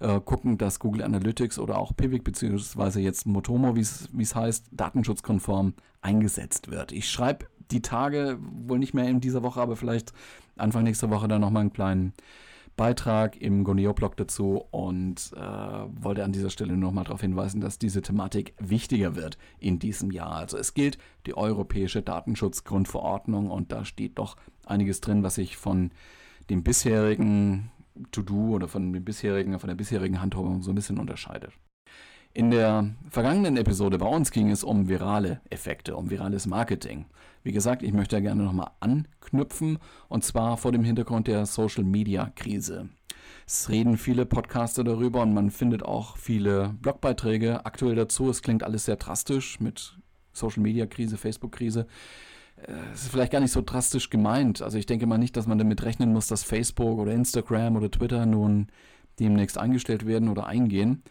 äh, 0.00 0.20
gucken, 0.20 0.58
dass 0.58 0.80
Google 0.80 1.04
Analytics 1.04 1.58
oder 1.58 1.78
auch 1.78 1.96
Pivik 1.96 2.24
beziehungsweise 2.24 3.00
jetzt 3.00 3.26
Motomo, 3.26 3.76
wie 3.76 3.80
es 3.80 4.34
heißt, 4.34 4.66
datenschutzkonform 4.72 5.72
eingesetzt 6.02 6.70
wird. 6.70 6.92
Ich 6.92 7.08
schreibe 7.08 7.46
die 7.70 7.80
Tage, 7.80 8.38
wohl 8.40 8.78
nicht 8.78 8.92
mehr 8.92 9.08
in 9.08 9.20
dieser 9.20 9.42
Woche, 9.42 9.60
aber 9.60 9.76
vielleicht 9.76 10.12
Anfang 10.56 10.82
nächster 10.82 11.08
Woche 11.10 11.28
dann 11.28 11.40
nochmal 11.40 11.62
einen 11.62 11.72
kleinen 11.72 12.12
Beitrag 12.76 13.40
im 13.40 13.62
Goneo-Blog 13.62 14.16
dazu 14.16 14.64
und 14.70 15.32
äh, 15.36 15.40
wollte 15.40 16.24
an 16.24 16.32
dieser 16.32 16.50
Stelle 16.50 16.76
nochmal 16.76 17.04
darauf 17.04 17.20
hinweisen, 17.20 17.60
dass 17.60 17.78
diese 17.78 18.02
Thematik 18.02 18.54
wichtiger 18.58 19.14
wird 19.14 19.38
in 19.58 19.78
diesem 19.78 20.10
Jahr. 20.10 20.32
Also 20.32 20.58
es 20.58 20.74
gilt 20.74 20.98
die 21.26 21.36
europäische 21.36 22.02
Datenschutzgrundverordnung 22.02 23.50
und 23.50 23.70
da 23.70 23.84
steht 23.84 24.18
doch 24.18 24.36
einiges 24.66 25.00
drin, 25.00 25.22
was 25.22 25.36
sich 25.36 25.56
von 25.56 25.92
dem 26.50 26.62
bisherigen 26.62 27.70
To-Do 28.10 28.54
oder 28.54 28.68
von 28.68 28.92
dem 28.92 29.04
bisherigen, 29.04 29.58
von 29.58 29.68
der 29.68 29.76
bisherigen 29.76 30.20
Handhabung 30.20 30.62
so 30.62 30.72
ein 30.72 30.74
bisschen 30.74 30.98
unterscheidet. 30.98 31.52
In 32.36 32.50
der 32.50 32.90
vergangenen 33.10 33.56
Episode 33.56 33.96
bei 33.98 34.08
uns 34.08 34.32
ging 34.32 34.50
es 34.50 34.64
um 34.64 34.88
virale 34.88 35.40
Effekte, 35.50 35.94
um 35.94 36.10
virales 36.10 36.48
Marketing. 36.48 37.04
Wie 37.44 37.52
gesagt, 37.52 37.84
ich 37.84 37.92
möchte 37.92 38.16
da 38.16 38.20
gerne 38.20 38.42
nochmal 38.42 38.72
anknüpfen 38.80 39.78
und 40.08 40.24
zwar 40.24 40.56
vor 40.56 40.72
dem 40.72 40.82
Hintergrund 40.82 41.28
der 41.28 41.46
Social-Media-Krise. 41.46 42.88
Es 43.46 43.68
reden 43.68 43.96
viele 43.96 44.26
Podcaster 44.26 44.82
darüber 44.82 45.22
und 45.22 45.32
man 45.32 45.52
findet 45.52 45.84
auch 45.84 46.16
viele 46.16 46.74
Blogbeiträge 46.80 47.64
aktuell 47.66 47.94
dazu. 47.94 48.28
Es 48.28 48.42
klingt 48.42 48.64
alles 48.64 48.86
sehr 48.86 48.96
drastisch 48.96 49.60
mit 49.60 49.96
Social-Media-Krise, 50.32 51.16
Facebook-Krise. 51.16 51.86
Es 52.92 53.02
ist 53.02 53.12
vielleicht 53.12 53.30
gar 53.30 53.40
nicht 53.40 53.52
so 53.52 53.62
drastisch 53.64 54.10
gemeint. 54.10 54.60
Also 54.60 54.76
ich 54.76 54.86
denke 54.86 55.06
mal 55.06 55.18
nicht, 55.18 55.36
dass 55.36 55.46
man 55.46 55.58
damit 55.58 55.84
rechnen 55.84 56.12
muss, 56.12 56.26
dass 56.26 56.42
Facebook 56.42 56.98
oder 56.98 57.12
Instagram 57.12 57.76
oder 57.76 57.92
Twitter 57.92 58.26
nun 58.26 58.66
demnächst 59.20 59.56
eingestellt 59.56 60.04
werden 60.04 60.28
oder 60.28 60.48
eingehen 60.48 61.04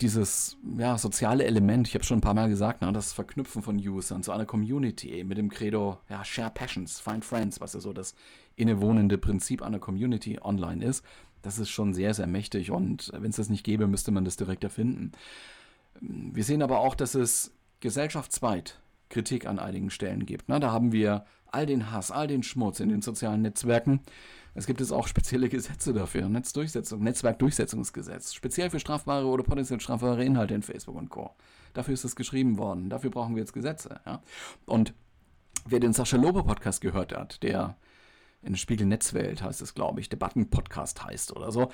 dieses 0.00 0.56
ja, 0.76 0.96
soziale 0.96 1.44
Element, 1.44 1.88
ich 1.88 1.94
habe 1.94 2.04
schon 2.04 2.18
ein 2.18 2.22
paar 2.22 2.34
Mal 2.34 2.48
gesagt, 2.48 2.82
ne, 2.82 2.92
das 2.92 3.12
Verknüpfen 3.12 3.62
von 3.62 3.76
Usern 3.76 4.22
zu 4.22 4.32
einer 4.32 4.46
Community 4.46 5.24
mit 5.24 5.38
dem 5.38 5.50
Credo, 5.50 5.98
ja, 6.08 6.24
Share 6.24 6.50
Passions, 6.50 7.00
Find 7.00 7.24
Friends, 7.24 7.60
was 7.60 7.74
ja 7.74 7.80
so 7.80 7.92
das 7.92 8.14
innewohnende 8.56 9.18
Prinzip 9.18 9.62
einer 9.62 9.78
Community 9.78 10.38
online 10.40 10.84
ist, 10.84 11.04
das 11.42 11.58
ist 11.58 11.70
schon 11.70 11.94
sehr, 11.94 12.14
sehr 12.14 12.26
mächtig 12.26 12.70
und 12.70 13.10
wenn 13.14 13.30
es 13.30 13.36
das 13.36 13.48
nicht 13.48 13.64
gäbe, 13.64 13.86
müsste 13.86 14.10
man 14.10 14.24
das 14.24 14.36
direkt 14.36 14.64
erfinden. 14.64 15.12
Wir 16.00 16.44
sehen 16.44 16.62
aber 16.62 16.78
auch, 16.80 16.94
dass 16.94 17.14
es 17.14 17.52
gesellschaftsweit 17.80 18.80
Kritik 19.08 19.46
an 19.46 19.58
einigen 19.58 19.90
Stellen 19.90 20.26
gibt. 20.26 20.48
Ne? 20.48 20.60
Da 20.60 20.70
haben 20.70 20.92
wir 20.92 21.24
all 21.52 21.66
den 21.66 21.90
Hass, 21.90 22.10
all 22.10 22.26
den 22.26 22.42
Schmutz 22.42 22.80
in 22.80 22.88
den 22.88 23.02
sozialen 23.02 23.42
Netzwerken 23.42 24.00
es 24.58 24.66
gibt 24.66 24.80
jetzt 24.80 24.92
auch 24.92 25.06
spezielle 25.06 25.48
Gesetze 25.48 25.92
dafür. 25.92 26.28
Netzdurchsetzung, 26.28 27.00
Netzwerkdurchsetzungsgesetz. 27.04 28.34
Speziell 28.34 28.70
für 28.70 28.80
strafbare 28.80 29.26
oder 29.26 29.44
potenziell 29.44 29.80
strafbare 29.80 30.24
Inhalte 30.24 30.54
in 30.54 30.62
Facebook 30.62 30.96
und 30.96 31.10
Co. 31.10 31.30
Dafür 31.74 31.94
ist 31.94 32.04
es 32.04 32.16
geschrieben 32.16 32.58
worden. 32.58 32.90
Dafür 32.90 33.10
brauchen 33.10 33.36
wir 33.36 33.40
jetzt 33.40 33.52
Gesetze. 33.52 34.00
Ja? 34.04 34.20
Und 34.66 34.94
wer 35.64 35.78
den 35.78 35.92
Sascha 35.92 36.16
Lobo 36.16 36.42
Podcast 36.42 36.80
gehört 36.80 37.16
hat, 37.16 37.40
der 37.44 37.76
in 38.42 38.56
Spiegel 38.56 38.88
Netzwelt 38.88 39.42
heißt 39.42 39.62
es, 39.62 39.74
glaube 39.74 40.00
ich, 40.00 40.08
Debatten-Podcast 40.08 41.04
heißt 41.04 41.36
oder 41.36 41.52
so. 41.52 41.70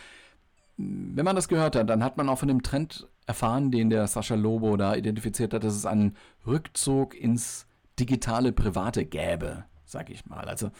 Wenn 0.76 1.24
man 1.24 1.36
das 1.36 1.48
gehört 1.48 1.76
hat, 1.76 1.88
dann 1.88 2.04
hat 2.04 2.18
man 2.18 2.28
auch 2.28 2.38
von 2.38 2.48
dem 2.48 2.62
Trend 2.62 3.08
erfahren, 3.26 3.70
den 3.70 3.88
der 3.88 4.06
Sascha 4.08 4.34
Lobo 4.34 4.76
da 4.76 4.94
identifiziert 4.94 5.54
hat, 5.54 5.64
dass 5.64 5.74
es 5.74 5.86
einen 5.86 6.18
Rückzug 6.46 7.14
ins 7.14 7.66
digitale 7.98 8.52
Private 8.52 9.04
gäbe, 9.04 9.64
sag 9.84 10.10
ich 10.10 10.26
mal. 10.26 10.44
Also 10.44 10.70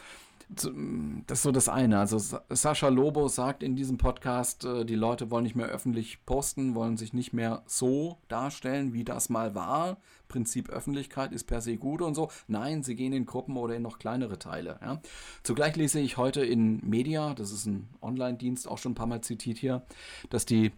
das 0.47 1.39
ist 1.39 1.43
so 1.43 1.51
das 1.51 1.69
eine. 1.69 1.99
Also 1.99 2.19
Sascha 2.49 2.87
Lobo 2.89 3.27
sagt 3.27 3.63
in 3.63 3.75
diesem 3.75 3.97
Podcast, 3.97 4.63
äh, 4.63 4.85
die 4.85 4.95
Leute 4.95 5.31
wollen 5.31 5.43
nicht 5.43 5.55
mehr 5.55 5.67
öffentlich 5.67 6.23
posten, 6.25 6.75
wollen 6.75 6.97
sich 6.97 7.13
nicht 7.13 7.33
mehr 7.33 7.63
so 7.65 8.19
darstellen, 8.27 8.93
wie 8.93 9.03
das 9.03 9.29
mal 9.29 9.55
war. 9.55 9.97
Prinzip 10.27 10.69
Öffentlichkeit 10.69 11.31
ist 11.31 11.45
per 11.45 11.61
se 11.61 11.77
gut 11.77 12.01
und 12.01 12.13
so. 12.13 12.29
Nein, 12.47 12.83
sie 12.83 12.95
gehen 12.95 13.13
in 13.13 13.25
Gruppen 13.25 13.57
oder 13.57 13.75
in 13.75 13.81
noch 13.81 13.97
kleinere 13.97 14.37
Teile. 14.37 14.79
Ja. 14.81 15.01
Zugleich 15.43 15.75
lese 15.75 15.99
ich 15.99 16.17
heute 16.17 16.45
in 16.45 16.79
Media, 16.87 17.33
das 17.33 17.51
ist 17.51 17.65
ein 17.65 17.89
Online-Dienst, 18.01 18.67
auch 18.67 18.77
schon 18.77 18.91
ein 18.91 18.95
paar 18.95 19.07
Mal 19.07 19.21
zitiert 19.21 19.57
hier, 19.57 19.83
dass 20.29 20.45
die 20.45 20.71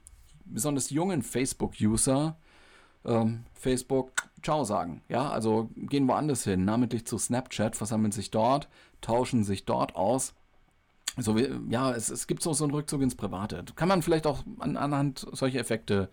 besonders 0.45 0.89
jungen 0.89 1.23
Facebook-User 1.23 2.37
ähm, 3.07 3.45
Facebook 3.53 4.11
Ciao 4.43 4.63
sagen. 4.63 5.01
Ja, 5.09 5.29
also 5.29 5.69
gehen 5.75 6.07
woanders 6.07 6.43
hin, 6.43 6.63
namentlich 6.63 7.05
zu 7.05 7.17
Snapchat, 7.17 7.75
versammeln 7.75 8.11
sich 8.11 8.31
dort, 8.31 8.69
tauschen 9.01 9.43
sich 9.43 9.65
dort 9.65 9.95
aus. 9.95 10.33
So 11.17 11.35
wie, 11.35 11.49
ja, 11.69 11.91
es, 11.93 12.09
es 12.09 12.27
gibt 12.27 12.43
so, 12.43 12.53
so 12.53 12.63
einen 12.63 12.73
Rückzug 12.73 13.01
ins 13.01 13.15
Private. 13.15 13.65
Kann 13.75 13.87
man 13.87 14.03
vielleicht 14.03 14.27
auch 14.27 14.43
an, 14.59 14.77
anhand 14.77 15.25
solcher 15.33 15.59
Effekte 15.59 16.09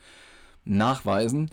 nachweisen. 0.64 1.50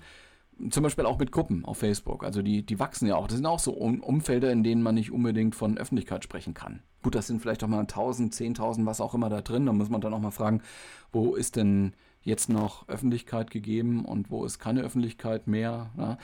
zum 0.69 0.83
Beispiel 0.83 1.05
auch 1.05 1.19
mit 1.19 1.31
Gruppen 1.31 1.65
auf 1.65 1.79
Facebook. 1.79 2.23
Also 2.23 2.41
die, 2.41 2.65
die 2.65 2.79
wachsen 2.79 3.07
ja 3.07 3.15
auch. 3.15 3.27
Das 3.27 3.35
sind 3.35 3.45
auch 3.45 3.59
so 3.59 3.73
um 3.73 4.01
Umfelder, 4.01 4.51
in 4.51 4.63
denen 4.63 4.81
man 4.81 4.95
nicht 4.95 5.11
unbedingt 5.11 5.53
von 5.53 5.77
Öffentlichkeit 5.77 6.23
sprechen 6.23 6.53
kann. 6.53 6.81
Gut, 7.03 7.15
das 7.15 7.27
sind 7.27 7.41
vielleicht 7.41 7.63
auch 7.63 7.67
mal 7.67 7.79
1000, 7.81 8.33
10.000, 8.33 8.85
was 8.85 9.01
auch 9.01 9.13
immer 9.13 9.29
da 9.29 9.41
drin. 9.41 9.65
Da 9.65 9.73
muss 9.73 9.89
man 9.89 10.01
dann 10.01 10.13
auch 10.13 10.19
mal 10.19 10.31
fragen, 10.31 10.61
wo 11.11 11.35
ist 11.35 11.57
denn 11.57 11.93
jetzt 12.23 12.49
noch 12.49 12.87
Öffentlichkeit 12.87 13.51
gegeben 13.51 14.05
und 14.05 14.29
wo 14.29 14.45
ist 14.45 14.59
keine 14.59 14.81
Öffentlichkeit 14.81 15.47
mehr. 15.47 15.89
Ja? 15.97 16.17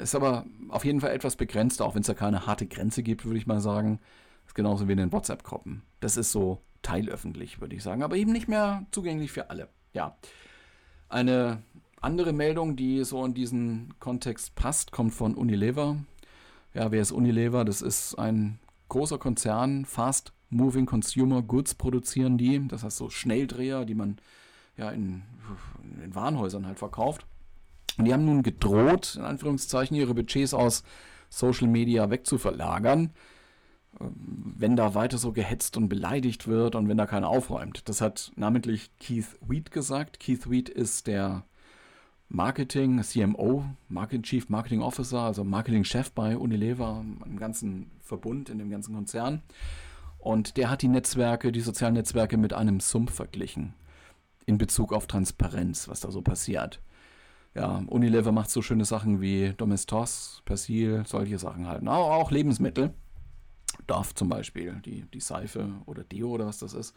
Ist 0.00 0.14
aber 0.14 0.46
auf 0.68 0.84
jeden 0.84 1.00
Fall 1.00 1.10
etwas 1.10 1.36
begrenzt, 1.36 1.82
auch 1.82 1.94
wenn 1.94 2.00
es 2.00 2.06
da 2.06 2.14
keine 2.14 2.46
harte 2.46 2.66
Grenze 2.66 3.02
gibt, 3.02 3.24
würde 3.24 3.38
ich 3.38 3.46
mal 3.46 3.60
sagen. 3.60 4.00
Ist 4.46 4.54
genauso 4.54 4.88
wie 4.88 4.92
in 4.92 4.98
den 4.98 5.12
WhatsApp-Gruppen. 5.12 5.82
Das 6.00 6.16
ist 6.16 6.32
so 6.32 6.60
teilöffentlich, 6.82 7.60
würde 7.60 7.76
ich 7.76 7.82
sagen, 7.82 8.02
aber 8.02 8.16
eben 8.16 8.32
nicht 8.32 8.48
mehr 8.48 8.86
zugänglich 8.90 9.30
für 9.30 9.50
alle. 9.50 9.68
Ja. 9.92 10.16
Eine 11.08 11.62
andere 12.00 12.32
Meldung, 12.32 12.74
die 12.74 13.04
so 13.04 13.24
in 13.24 13.34
diesen 13.34 13.94
Kontext 14.00 14.54
passt, 14.56 14.90
kommt 14.90 15.14
von 15.14 15.34
Unilever. 15.34 15.96
Ja, 16.74 16.90
wer 16.90 17.02
ist 17.02 17.12
Unilever? 17.12 17.64
Das 17.64 17.82
ist 17.82 18.16
ein 18.18 18.58
großer 18.88 19.18
Konzern, 19.18 19.84
Fast 19.84 20.32
Moving 20.50 20.86
Consumer 20.86 21.40
Goods 21.40 21.74
produzieren 21.74 22.36
die. 22.36 22.66
Das 22.68 22.82
heißt 22.82 22.96
so 22.96 23.08
Schnelldreher, 23.08 23.84
die 23.84 23.94
man 23.94 24.16
ja 24.76 24.90
in, 24.90 25.22
in 26.02 26.14
Warenhäusern 26.14 26.66
halt 26.66 26.78
verkauft. 26.78 27.26
Und 27.98 28.06
die 28.06 28.12
haben 28.12 28.24
nun 28.24 28.42
gedroht, 28.42 29.16
in 29.16 29.24
Anführungszeichen, 29.24 29.96
ihre 29.96 30.14
Budgets 30.14 30.54
aus 30.54 30.82
Social 31.28 31.68
Media 31.68 32.10
wegzuverlagern, 32.10 33.10
wenn 33.98 34.76
da 34.76 34.94
weiter 34.94 35.18
so 35.18 35.32
gehetzt 35.32 35.76
und 35.76 35.88
beleidigt 35.88 36.46
wird 36.46 36.74
und 36.74 36.88
wenn 36.88 36.96
da 36.96 37.06
keiner 37.06 37.28
aufräumt. 37.28 37.88
Das 37.88 38.00
hat 38.00 38.32
namentlich 38.36 38.90
Keith 38.98 39.38
Wheat 39.46 39.70
gesagt. 39.70 40.20
Keith 40.20 40.48
Wheat 40.48 40.70
ist 40.70 41.06
der 41.06 41.44
Marketing, 42.28 43.02
CMO, 43.02 43.66
Marketing 43.88 44.22
Chief 44.22 44.48
Marketing 44.48 44.80
Officer, 44.80 45.20
also 45.20 45.44
Marketing-Chef 45.44 46.12
bei 46.12 46.38
Unilever, 46.38 47.04
im 47.26 47.38
ganzen 47.38 47.90
Verbund, 48.00 48.48
in 48.48 48.58
dem 48.58 48.70
ganzen 48.70 48.94
Konzern. 48.94 49.42
Und 50.18 50.56
der 50.56 50.70
hat 50.70 50.80
die 50.80 50.88
Netzwerke, 50.88 51.52
die 51.52 51.60
sozialen 51.60 51.94
Netzwerke 51.94 52.38
mit 52.38 52.54
einem 52.54 52.80
Sumpf 52.80 53.12
verglichen 53.12 53.74
in 54.46 54.58
Bezug 54.58 54.92
auf 54.92 55.06
Transparenz, 55.06 55.88
was 55.88 56.00
da 56.00 56.10
so 56.10 56.22
passiert. 56.22 56.80
Ja, 57.54 57.82
Unilever 57.86 58.32
macht 58.32 58.50
so 58.50 58.62
schöne 58.62 58.84
Sachen 58.84 59.20
wie 59.20 59.52
Domestos, 59.56 60.42
Persil, 60.44 61.04
solche 61.06 61.38
Sachen 61.38 61.68
halt. 61.68 61.86
Auch, 61.86 62.12
auch 62.12 62.30
Lebensmittel. 62.30 62.94
Dove 63.86 64.14
zum 64.14 64.28
Beispiel, 64.28 64.80
die, 64.84 65.04
die 65.12 65.20
Seife 65.20 65.68
oder 65.86 66.04
Deo 66.04 66.28
oder 66.28 66.46
was 66.46 66.58
das 66.58 66.74
ist. 66.74 66.94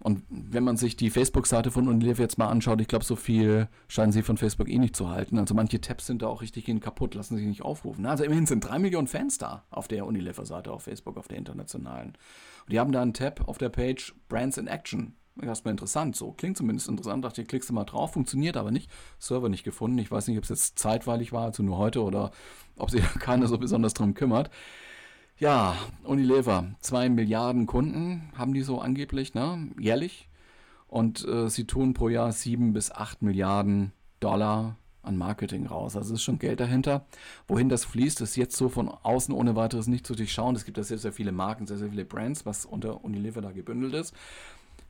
Und 0.00 0.22
wenn 0.28 0.64
man 0.64 0.76
sich 0.76 0.96
die 0.96 1.08
Facebook-Seite 1.08 1.70
von 1.70 1.88
Unilever 1.88 2.20
jetzt 2.20 2.36
mal 2.36 2.48
anschaut, 2.48 2.80
ich 2.80 2.88
glaube, 2.88 3.04
so 3.04 3.16
viel 3.16 3.68
scheinen 3.88 4.12
sie 4.12 4.22
von 4.22 4.36
Facebook 4.36 4.68
eh 4.68 4.78
nicht 4.78 4.96
zu 4.96 5.08
halten. 5.08 5.38
Also 5.38 5.54
manche 5.54 5.80
Tabs 5.80 6.06
sind 6.06 6.22
da 6.22 6.26
auch 6.26 6.42
richtig 6.42 6.66
kaputt, 6.80 7.14
lassen 7.14 7.36
sich 7.36 7.46
nicht 7.46 7.62
aufrufen. 7.62 8.04
Also 8.04 8.24
immerhin 8.24 8.46
sind 8.46 8.60
drei 8.60 8.78
Millionen 8.78 9.06
Fans 9.06 9.38
da 9.38 9.64
auf 9.70 9.88
der 9.88 10.04
Unilever-Seite 10.04 10.72
auf 10.72 10.82
Facebook, 10.82 11.16
auf 11.16 11.28
der 11.28 11.38
internationalen. 11.38 12.08
Und 12.08 12.72
die 12.72 12.80
haben 12.80 12.92
da 12.92 13.02
einen 13.02 13.14
Tab 13.14 13.48
auf 13.48 13.56
der 13.56 13.68
Page 13.68 14.14
Brands 14.28 14.58
in 14.58 14.66
Action. 14.66 15.14
Erstmal 15.42 15.72
interessant, 15.72 16.14
so 16.14 16.30
klingt 16.30 16.56
zumindest 16.56 16.88
interessant. 16.88 17.24
Dachte 17.24 17.42
ich, 17.42 17.48
klickst 17.48 17.68
du 17.68 17.74
mal 17.74 17.84
drauf, 17.84 18.12
funktioniert 18.12 18.56
aber 18.56 18.70
nicht. 18.70 18.90
Server 19.18 19.48
nicht 19.48 19.64
gefunden. 19.64 19.98
Ich 19.98 20.10
weiß 20.10 20.28
nicht, 20.28 20.38
ob 20.38 20.44
es 20.44 20.50
jetzt 20.50 20.78
zeitweilig 20.78 21.32
war, 21.32 21.46
also 21.46 21.62
nur 21.62 21.76
heute 21.76 22.02
oder 22.02 22.30
ob 22.76 22.90
sich 22.90 23.02
keiner 23.18 23.48
so 23.48 23.58
besonders 23.58 23.94
drum 23.94 24.14
kümmert. 24.14 24.50
Ja, 25.36 25.76
Unilever, 26.04 26.74
zwei 26.78 27.08
Milliarden 27.08 27.66
Kunden 27.66 28.30
haben 28.36 28.54
die 28.54 28.62
so 28.62 28.80
angeblich, 28.80 29.34
ne, 29.34 29.70
jährlich. 29.78 30.28
Und 30.86 31.26
äh, 31.26 31.50
sie 31.50 31.66
tun 31.66 31.92
pro 31.92 32.08
Jahr 32.08 32.30
sieben 32.30 32.72
bis 32.72 32.92
acht 32.92 33.20
Milliarden 33.20 33.92
Dollar 34.20 34.76
an 35.02 35.16
Marketing 35.16 35.66
raus. 35.66 35.96
Also 35.96 36.14
ist 36.14 36.22
schon 36.22 36.38
Geld 36.38 36.60
dahinter. 36.60 37.06
Wohin 37.48 37.68
das 37.68 37.84
fließt, 37.84 38.20
ist 38.20 38.36
jetzt 38.36 38.56
so 38.56 38.68
von 38.68 38.88
außen 38.88 39.34
ohne 39.34 39.56
weiteres 39.56 39.88
nicht 39.88 40.06
zu 40.06 40.14
durchschauen. 40.14 40.54
Es 40.54 40.64
gibt 40.64 40.78
da 40.78 40.84
sehr, 40.84 40.98
sehr 40.98 41.12
viele 41.12 41.32
Marken, 41.32 41.66
sehr, 41.66 41.78
sehr 41.78 41.90
viele 41.90 42.04
Brands, 42.04 42.46
was 42.46 42.64
unter 42.64 43.04
Unilever 43.04 43.42
da 43.42 43.50
gebündelt 43.50 43.94
ist. 43.94 44.14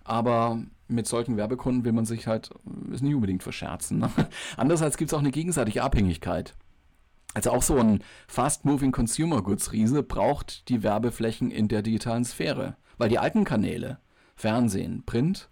Aber 0.05 0.62
mit 0.87 1.07
solchen 1.07 1.37
Werbekunden 1.37 1.85
will 1.85 1.93
man 1.93 2.05
sich 2.05 2.27
halt, 2.27 2.51
ist 2.93 3.03
nicht 3.03 3.14
unbedingt 3.14 3.43
verscherzen. 3.43 3.99
Ne? 3.99 4.11
Andererseits 4.57 4.97
gibt 4.97 5.11
es 5.11 5.14
auch 5.14 5.21
eine 5.21 5.31
gegenseitige 5.31 5.83
Abhängigkeit. 5.83 6.55
Also 7.33 7.51
auch 7.51 7.62
so 7.62 7.77
ein 7.79 8.03
fast-moving 8.29 8.93
Consumer 8.93 9.43
Goods 9.43 9.73
Riese 9.73 10.03
braucht 10.03 10.69
die 10.69 10.83
Werbeflächen 10.83 11.51
in 11.51 11.67
der 11.67 11.83
digitalen 11.83 12.25
Sphäre, 12.25 12.77
weil 12.97 13.09
die 13.09 13.19
alten 13.19 13.45
Kanäle, 13.45 13.99
Fernsehen, 14.37 15.03
Print, 15.05 15.49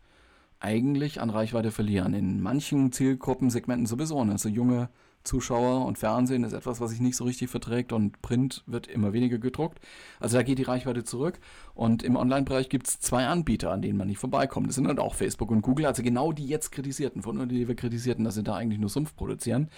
eigentlich 0.60 1.20
an 1.20 1.30
Reichweite 1.30 1.72
verlieren. 1.72 2.14
In 2.14 2.40
manchen 2.40 2.92
Zielgruppensegmenten 2.92 3.86
sowieso. 3.86 4.20
Also 4.20 4.48
junge 4.48 4.90
Zuschauer 5.24 5.86
und 5.86 5.98
Fernsehen 5.98 6.44
ist 6.44 6.52
etwas, 6.52 6.80
was 6.80 6.90
sich 6.90 7.00
nicht 7.00 7.16
so 7.16 7.24
richtig 7.24 7.50
verträgt 7.50 7.92
und 7.92 8.20
Print 8.22 8.62
wird 8.66 8.86
immer 8.86 9.12
weniger 9.12 9.38
gedruckt. 9.38 9.80
Also 10.20 10.36
da 10.36 10.42
geht 10.42 10.58
die 10.58 10.64
Reichweite 10.64 11.04
zurück. 11.04 11.38
Und 11.74 12.02
im 12.02 12.16
Online-Bereich 12.16 12.68
gibt 12.68 12.88
es 12.88 13.00
zwei 13.00 13.26
Anbieter, 13.26 13.70
an 13.70 13.82
denen 13.82 13.98
man 13.98 14.08
nicht 14.08 14.18
vorbeikommt. 14.18 14.68
Das 14.68 14.74
sind 14.74 14.88
dann 14.88 14.98
auch 14.98 15.14
Facebook 15.14 15.50
und 15.50 15.62
Google, 15.62 15.86
also 15.86 16.02
genau 16.02 16.32
die 16.32 16.46
jetzt 16.46 16.72
kritisierten, 16.72 17.22
von 17.22 17.48
die 17.48 17.68
wir 17.68 17.76
kritisierten, 17.76 18.24
dass 18.24 18.34
sie 18.34 18.42
da 18.42 18.54
eigentlich 18.54 18.80
nur 18.80 18.90
Sumpf 18.90 19.14
produzieren. 19.14 19.70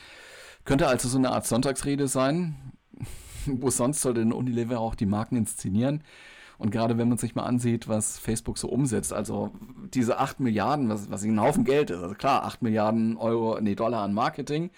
Könnte 0.65 0.87
also 0.87 1.09
so 1.09 1.19
eine 1.19 1.31
Art 1.31 1.47
Sonntagsrede 1.47 2.09
sein. 2.09 2.73
Wo 3.47 3.71
sonst 3.71 4.01
sollte 4.01 4.21
denn 4.21 4.33
Unilever 4.33 4.81
auch 4.81 4.95
die 4.95 5.07
Marken 5.07 5.37
inszenieren? 5.37 6.03
Und 6.57 6.71
gerade 6.71 6.99
wenn 6.99 7.09
man 7.09 7.19
sich 7.19 7.35
mal 7.35 7.43
ansieht, 7.43 7.89
was 7.89 8.19
Facebook 8.19 8.59
so 8.59 8.69
umsetzt, 8.69 9.13
also 9.13 9.53
diese 9.93 10.19
8 10.19 10.41
Milliarden, 10.41 10.89
was, 10.89 11.11
was 11.11 11.25
ein 11.25 11.41
Haufen 11.41 11.65
Geld 11.65 11.91
ist, 11.91 12.01
also 12.01 12.15
klar, 12.15 12.45
8 12.45 12.63
Milliarden 12.63 13.17
Euro, 13.17 13.61
nee, 13.61 13.75
Dollar 13.75 14.03
an 14.03 14.15
Marketing, 14.15 14.71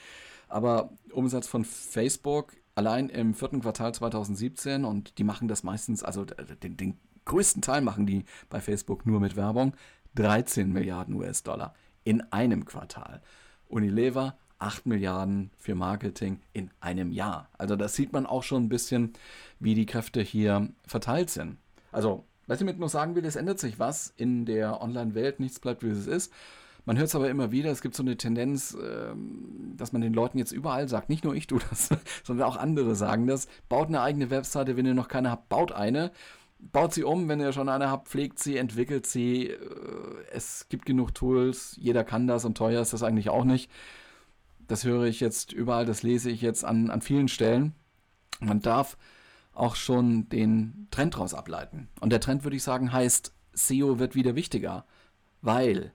aber 0.49 0.91
Umsatz 1.13 1.47
von 1.47 1.65
Facebook 1.65 2.55
allein 2.75 3.09
im 3.09 3.35
vierten 3.35 3.61
Quartal 3.61 3.95
2017 3.95 4.85
und 4.85 5.19
die 5.19 5.25
machen 5.25 5.49
das 5.49 5.63
meistens, 5.63 6.03
also 6.03 6.25
den, 6.25 6.77
den 6.77 6.99
größten 7.25 7.63
Teil 7.63 7.81
machen 7.81 8.07
die 8.07 8.25
bei 8.49 8.61
Facebook 8.61 9.07
nur 9.07 9.21
mit 9.21 9.37
Werbung, 9.37 9.75
13 10.15 10.73
Milliarden 10.73 11.15
US-Dollar 11.15 11.75
in 12.05 12.21
einem 12.33 12.65
Quartal. 12.65 13.23
Unilever 13.69 14.37
8 14.59 14.87
Milliarden 14.87 15.51
für 15.59 15.75
Marketing 15.75 16.41
in 16.53 16.71
einem 16.81 17.13
Jahr. 17.13 17.49
Also 17.59 17.77
das 17.77 17.95
sieht 17.95 18.13
man 18.13 18.27
auch 18.27 18.43
schon 18.43 18.65
ein 18.65 18.69
bisschen, 18.69 19.13
wie 19.61 19.75
die 19.75 19.87
Kräfte 19.87 20.23
hier 20.23 20.69
verteilt 20.87 21.31
sind. 21.31 21.59
Also, 21.93 22.25
was 22.47 22.61
ich 22.61 22.67
mit 22.67 22.79
nur 22.79 22.89
sagen 22.89 23.15
will, 23.15 23.25
es 23.25 23.37
ändert 23.37 23.59
sich 23.59 23.79
was 23.79 24.13
in 24.17 24.47
der 24.47 24.81
Online-Welt, 24.81 25.41
nichts 25.41 25.61
bleibt 25.61 25.83
wie 25.83 25.89
es 25.89 26.07
ist. 26.07 26.33
Man 26.87 26.97
hört 26.97 27.09
es 27.09 27.17
aber 27.17 27.29
immer 27.29 27.51
wieder, 27.51 27.73
es 27.73 27.83
gibt 27.83 27.97
so 27.97 28.03
eine 28.05 28.17
Tendenz, 28.17 28.77
ähm, 28.81 29.75
dass 29.77 29.93
man 29.93 30.03
den 30.03 30.15
Leuten 30.15 30.39
jetzt 30.39 30.53
überall 30.53 30.89
sagt, 30.89 31.09
nicht 31.09 31.25
nur 31.25 31.35
ich 31.35 31.49
tue 31.49 31.61
das, 31.69 31.91
sondern 32.25 32.49
auch 32.49 32.57
andere 32.57 32.95
sagen 32.95 33.27
das. 33.27 33.49
Baut 33.69 33.89
eine 33.89 34.01
eigene 34.01 34.31
Webseite, 34.31 34.77
wenn 34.77 34.87
ihr 34.87 34.95
noch 34.95 35.09
keine 35.09 35.31
habt, 35.31 35.49
baut 35.49 35.73
eine. 35.73 36.13
Baut 36.59 36.95
sie 36.95 37.03
um, 37.03 37.29
wenn 37.29 37.41
ihr 37.41 37.53
schon 37.53 37.69
eine 37.69 37.91
habt, 37.91 38.09
pflegt 38.09 38.39
sie, 38.39 38.57
entwickelt 38.57 39.05
sie. 39.07 39.49
Äh, 39.49 39.59
es 40.33 40.69
gibt 40.69 40.87
genug 40.87 41.13
Tools, 41.13 41.77
jeder 41.79 42.05
kann 42.05 42.29
das 42.29 42.45
und 42.45 42.57
teuer 42.57 42.81
ist 42.81 42.93
das 42.93 43.03
eigentlich 43.03 43.31
auch 43.31 43.45
nicht. 43.45 43.69
Das 44.69 44.85
höre 44.85 45.05
ich 45.05 45.19
jetzt 45.19 45.53
überall, 45.53 45.87
das 45.87 46.05
lese 46.05 46.31
ich 46.31 46.41
jetzt 46.41 46.65
an, 46.65 46.91
an 46.91 47.01
vielen 47.01 47.29
Stellen. 47.29 47.75
Man 48.39 48.61
darf 48.61 48.97
auch 49.55 49.75
schon 49.75 50.29
den 50.29 50.87
Trend 50.93 51.15
daraus 51.15 51.35
ableiten. 51.35 51.89
Und 52.01 52.11
der 52.11 52.21
Trend, 52.21 52.45
würde 52.45 52.57
ich 52.57 52.63
sagen, 52.63 52.93
heißt, 52.93 53.33
SEO 53.55 53.99
wird 53.99 54.15
wieder 54.15 54.37
wichtiger, 54.37 54.85
weil 55.41 55.93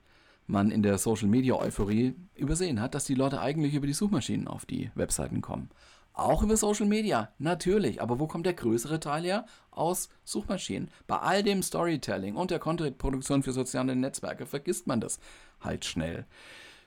man 0.47 0.71
in 0.71 0.83
der 0.83 0.97
Social 0.97 1.27
Media 1.27 1.55
Euphorie 1.55 2.15
übersehen 2.35 2.81
hat, 2.81 2.95
dass 2.95 3.05
die 3.05 3.15
Leute 3.15 3.39
eigentlich 3.39 3.73
über 3.73 3.87
die 3.87 3.93
Suchmaschinen 3.93 4.47
auf 4.47 4.65
die 4.65 4.91
Webseiten 4.95 5.41
kommen. 5.41 5.69
Auch 6.13 6.43
über 6.43 6.57
Social 6.57 6.87
Media, 6.87 7.29
natürlich. 7.39 8.01
Aber 8.01 8.19
wo 8.19 8.27
kommt 8.27 8.45
der 8.45 8.53
größere 8.53 8.99
Teil 8.99 9.23
her? 9.23 9.45
Aus 9.71 10.09
Suchmaschinen. 10.25 10.89
Bei 11.07 11.17
all 11.19 11.41
dem 11.41 11.63
Storytelling 11.63 12.35
und 12.35 12.51
der 12.51 12.59
Content-Produktion 12.59 13.43
für 13.43 13.53
soziale 13.53 13.95
Netzwerke 13.95 14.45
vergisst 14.45 14.87
man 14.87 14.99
das 14.99 15.19
halt 15.61 15.85
schnell. 15.85 16.25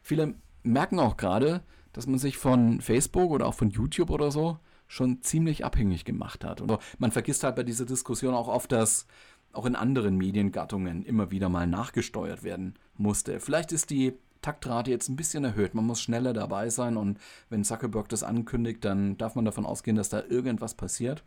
Viele 0.03 0.35
merken 0.63 0.99
auch 0.99 1.17
gerade, 1.17 1.63
dass 1.93 2.07
man 2.07 2.19
sich 2.19 2.37
von 2.37 2.81
Facebook 2.83 3.31
oder 3.31 3.47
auch 3.47 3.55
von 3.55 3.71
YouTube 3.71 4.11
oder 4.11 4.31
so 4.31 4.59
schon 4.87 5.23
ziemlich 5.23 5.65
abhängig 5.65 6.05
gemacht 6.05 6.45
hat. 6.45 6.61
Und 6.61 6.79
man 6.99 7.11
vergisst 7.11 7.45
halt 7.45 7.57
bei 7.57 7.63
dieser 7.63 7.87
Diskussion 7.87 8.35
auch 8.35 8.49
oft, 8.49 8.71
dass 8.73 9.07
auch 9.53 9.65
in 9.65 9.77
anderen 9.77 10.17
Mediengattungen 10.17 11.03
immer 11.03 11.31
wieder 11.31 11.49
mal 11.49 11.67
nachgesteuert 11.67 12.43
werden 12.43 12.75
musste. 12.97 13.41
Vielleicht 13.41 13.73
ist 13.73 13.91
die 13.91 14.15
Taktrate 14.43 14.91
jetzt 14.91 15.09
ein 15.09 15.17
bisschen 15.17 15.45
erhöht. 15.45 15.75
Man 15.75 15.87
muss 15.87 16.03
schneller 16.03 16.33
dabei 16.33 16.69
sein 16.69 16.97
und 16.97 17.19
wenn 17.49 17.65
Zuckerberg 17.65 18.09
das 18.09 18.23
ankündigt, 18.23 18.85
dann 18.85 19.17
darf 19.17 19.35
man 19.35 19.45
davon 19.45 19.65
ausgehen, 19.65 19.97
dass 19.97 20.11
da 20.11 20.23
irgendwas 20.23 20.75
passiert. 20.75 21.25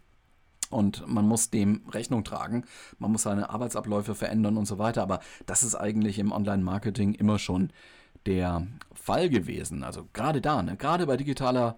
Und 0.69 1.07
man 1.07 1.27
muss 1.27 1.49
dem 1.49 1.81
Rechnung 1.89 2.23
tragen, 2.23 2.65
man 2.99 3.11
muss 3.11 3.23
seine 3.23 3.49
Arbeitsabläufe 3.49 4.15
verändern 4.15 4.57
und 4.57 4.65
so 4.65 4.77
weiter. 4.77 5.01
Aber 5.01 5.21
das 5.45 5.63
ist 5.63 5.75
eigentlich 5.75 6.19
im 6.19 6.31
Online-Marketing 6.31 7.13
immer 7.13 7.39
schon 7.39 7.71
der 8.25 8.67
Fall 8.93 9.29
gewesen. 9.29 9.83
Also 9.83 10.07
gerade 10.13 10.41
da, 10.41 10.61
ne? 10.61 10.75
gerade 10.75 11.07
bei 11.07 11.17
digitaler 11.17 11.77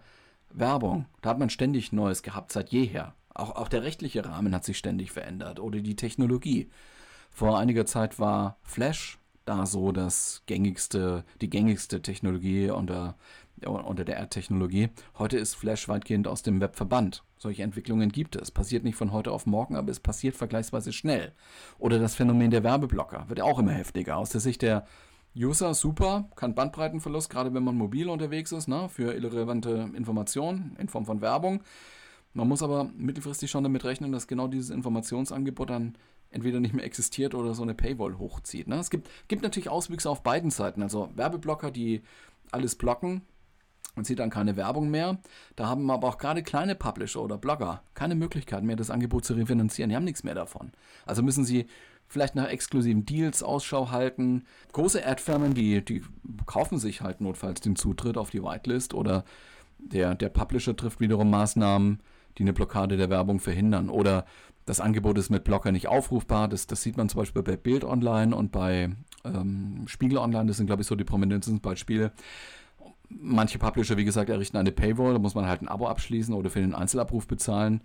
Werbung, 0.50 1.06
da 1.22 1.30
hat 1.30 1.40
man 1.40 1.52
ständig 1.52 1.94
Neues 1.94 2.24
gehabt, 2.24 2.52
seit 2.52 2.70
jeher. 2.70 3.14
Auch, 3.34 3.56
auch 3.56 3.68
der 3.68 3.84
rechtliche 3.84 4.26
Rahmen 4.26 4.54
hat 4.56 4.66
sich 4.66 4.78
ständig 4.78 5.12
verändert 5.12 5.60
oder 5.60 5.80
die 5.80 5.96
Technologie. 5.96 6.70
Vor 7.30 7.60
einiger 7.60 7.86
Zeit 7.86 8.20
war 8.20 8.58
Flash 8.64 9.19
da 9.50 9.66
so 9.66 9.92
das 9.92 10.44
gängigste, 10.46 11.26
die 11.42 11.50
gängigste 11.50 12.02
Technologie 12.02 12.70
unter 12.70 13.16
unter 13.66 14.06
der 14.06 14.22
Ad-Technologie. 14.22 14.88
Heute 15.18 15.38
ist 15.38 15.56
Flash 15.56 15.90
weitgehend 15.90 16.30
aus 16.30 16.44
dem 16.44 16.62
Web 16.62 16.78
verbannt. 16.78 17.24
Solche 17.38 17.64
Entwicklungen 17.64 18.10
gibt 18.10 18.38
es. 18.38 18.52
Passiert 18.52 18.86
nicht 18.86 18.96
von 18.96 19.12
heute 19.12 19.34
auf 19.34 19.46
morgen, 19.46 19.76
aber 19.76 19.92
es 19.92 20.00
passiert 20.00 20.38
vergleichsweise 20.38 20.94
schnell. 20.94 21.34
Oder 21.78 22.00
das 22.00 22.16
Phänomen 22.16 22.52
der 22.52 22.64
Werbeblocker 22.64 23.26
wird 23.28 23.42
auch 23.42 23.60
immer 23.60 23.74
heftiger. 23.74 24.16
Aus 24.16 24.30
der 24.30 24.40
Sicht 24.40 24.62
der 24.62 24.86
User 25.36 25.74
super, 25.74 26.30
kann 26.36 26.56
Bandbreitenverlust, 26.56 27.30
gerade 27.30 27.54
wenn 27.54 27.64
man 27.64 27.76
mobil 27.76 28.10
unterwegs 28.10 28.54
ist, 28.54 28.68
ne, 28.68 28.88
für 28.88 29.14
irrelevante 29.14 29.90
Informationen 29.94 30.78
in 30.80 30.88
Form 30.88 31.06
von 31.06 31.22
Werbung. 31.22 31.62
Man 32.34 32.48
muss 32.48 32.64
aber 32.64 32.86
mittelfristig 32.96 33.52
schon 33.52 33.64
damit 33.64 33.84
rechnen, 33.84 34.12
dass 34.12 34.28
genau 34.28 34.48
dieses 34.48 34.70
Informationsangebot 34.70 35.70
dann 35.70 35.96
entweder 36.32 36.60
nicht 36.60 36.74
mehr 36.74 36.86
existiert 36.86 37.34
oder 37.36 37.54
so 37.54 37.64
eine 37.64 37.74
Paywall 37.74 38.18
hochzieht. 38.18 38.68
Ne? 38.68 38.76
Es 38.76 38.90
gibt, 38.90 39.10
gibt 39.28 39.42
natürlich 39.42 39.70
Auswüchse 39.70 40.10
auf 40.10 40.24
beiden 40.24 40.52
Seiten. 40.52 40.84
Also 40.84 41.10
Werbeblocker, 41.16 41.72
die 41.72 42.02
alles 42.52 42.76
blocken, 42.76 43.22
und 43.96 44.06
sieht 44.06 44.20
dann 44.20 44.30
keine 44.30 44.56
Werbung 44.56 44.90
mehr. 44.90 45.18
Da 45.56 45.68
haben 45.68 45.90
aber 45.92 46.08
auch 46.08 46.18
gerade 46.18 46.44
kleine 46.44 46.76
Publisher 46.76 47.22
oder 47.22 47.38
Blogger 47.38 47.84
keine 47.94 48.16
Möglichkeit 48.16 48.64
mehr, 48.64 48.76
das 48.76 48.90
Angebot 48.90 49.26
zu 49.26 49.34
refinanzieren. 49.34 49.90
Die 49.90 49.96
haben 49.96 50.06
nichts 50.06 50.24
mehr 50.24 50.36
davon. 50.36 50.72
Also 51.06 51.22
müssen 51.22 51.44
sie 51.44 51.68
vielleicht 52.08 52.36
nach 52.36 52.48
exklusiven 52.48 53.06
Deals 53.06 53.44
Ausschau 53.44 53.92
halten. 53.92 54.46
Große 54.72 55.06
Ad-Firmen, 55.06 55.54
die, 55.54 55.84
die 55.84 56.04
kaufen 56.46 56.80
sich 56.80 57.02
halt 57.02 57.22
notfalls 57.22 57.62
den 57.62 57.76
Zutritt 57.76 58.18
auf 58.18 58.30
die 58.32 58.42
Whitelist 58.42 58.94
oder 58.94 59.26
der, 59.78 60.16
der 60.16 60.30
Publisher 60.30 60.76
trifft 60.76 61.00
wiederum 61.00 61.30
Maßnahmen, 61.30 62.00
die 62.38 62.44
eine 62.44 62.54
Blockade 62.54 62.98
der 62.98 63.10
Werbung 63.10 63.40
verhindern. 63.40 63.90
Oder 63.90 64.26
das 64.70 64.80
Angebot 64.80 65.18
ist 65.18 65.32
mit 65.32 65.44
Blocker 65.44 65.72
nicht 65.72 65.88
aufrufbar. 65.88 66.48
Das, 66.48 66.68
das 66.68 66.84
sieht 66.84 66.96
man 66.96 67.10
zum 67.10 67.22
Beispiel 67.22 67.42
bei 67.42 67.58
Bild 67.58 67.84
Online 67.84 68.36
und 68.36 68.52
bei 68.52 68.92
ähm, 69.26 69.86
Spiegel 69.88 70.20
Online. 70.20 70.46
Das 70.46 70.58
sind, 70.58 70.68
glaube 70.68 70.84
ich, 70.84 70.88
so 70.88 70.96
die 70.96 71.04
prominentesten 71.04 71.60
Beispiele. 71.60 72.12
Manche 73.10 73.58
Publisher, 73.58 73.98
wie 73.98 74.06
gesagt, 74.06 74.30
errichten 74.30 74.58
eine 74.58 74.72
Paywall. 74.72 75.14
Da 75.14 75.20
muss 75.20 75.34
man 75.34 75.48
halt 75.48 75.64
ein 75.64 75.68
Abo 75.68 75.88
abschließen 75.88 76.36
oder 76.36 76.52
für 76.52 76.62
den 76.62 76.76
Einzelabruf 76.76 77.26
bezahlen. 77.26 77.82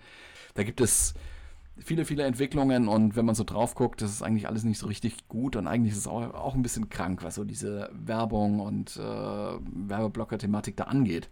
Da 0.52 0.62
gibt 0.62 0.82
es 0.82 1.14
viele, 1.78 2.04
viele 2.04 2.24
Entwicklungen 2.24 2.86
und 2.86 3.16
wenn 3.16 3.24
man 3.24 3.34
so 3.34 3.44
drauf 3.44 3.74
guckt, 3.74 4.02
das 4.02 4.10
ist 4.10 4.22
eigentlich 4.22 4.46
alles 4.46 4.64
nicht 4.64 4.78
so 4.78 4.86
richtig 4.86 5.26
gut 5.26 5.56
und 5.56 5.66
eigentlich 5.66 5.92
ist 5.92 6.00
es 6.00 6.06
auch, 6.06 6.34
auch 6.34 6.54
ein 6.54 6.62
bisschen 6.62 6.90
krank, 6.90 7.24
was 7.24 7.34
so 7.34 7.44
diese 7.44 7.90
Werbung 7.94 8.60
und 8.60 8.96
äh, 8.96 9.00
Werbeblocker-Thematik 9.00 10.76
da 10.76 10.84
angeht. 10.84 11.30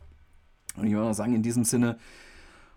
Und 0.77 0.87
ich 0.87 0.93
würde 0.93 1.05
mal 1.05 1.15
sagen, 1.15 1.35
in 1.35 1.43
diesem 1.43 1.65
Sinne 1.65 1.99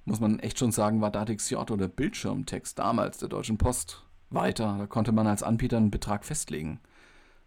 muss 0.06 0.20
man 0.20 0.40
echt 0.40 0.60
schon 0.60 0.72
sagen, 0.72 1.02
war 1.02 1.12
DatXJ 1.12 1.56
oder 1.56 1.88
Bildschirmtext 1.88 2.78
damals 2.78 3.18
der 3.18 3.30
Deutschen 3.30 3.58
Post 3.58 4.04
weiter. 4.30 4.76
Da 4.78 4.88
konnte 4.88 5.12
man 5.12 5.28
als 5.28 5.44
Anbieter 5.44 5.78
einen 5.78 5.92
Betrag 5.92 6.26
festlegen, 6.26 6.80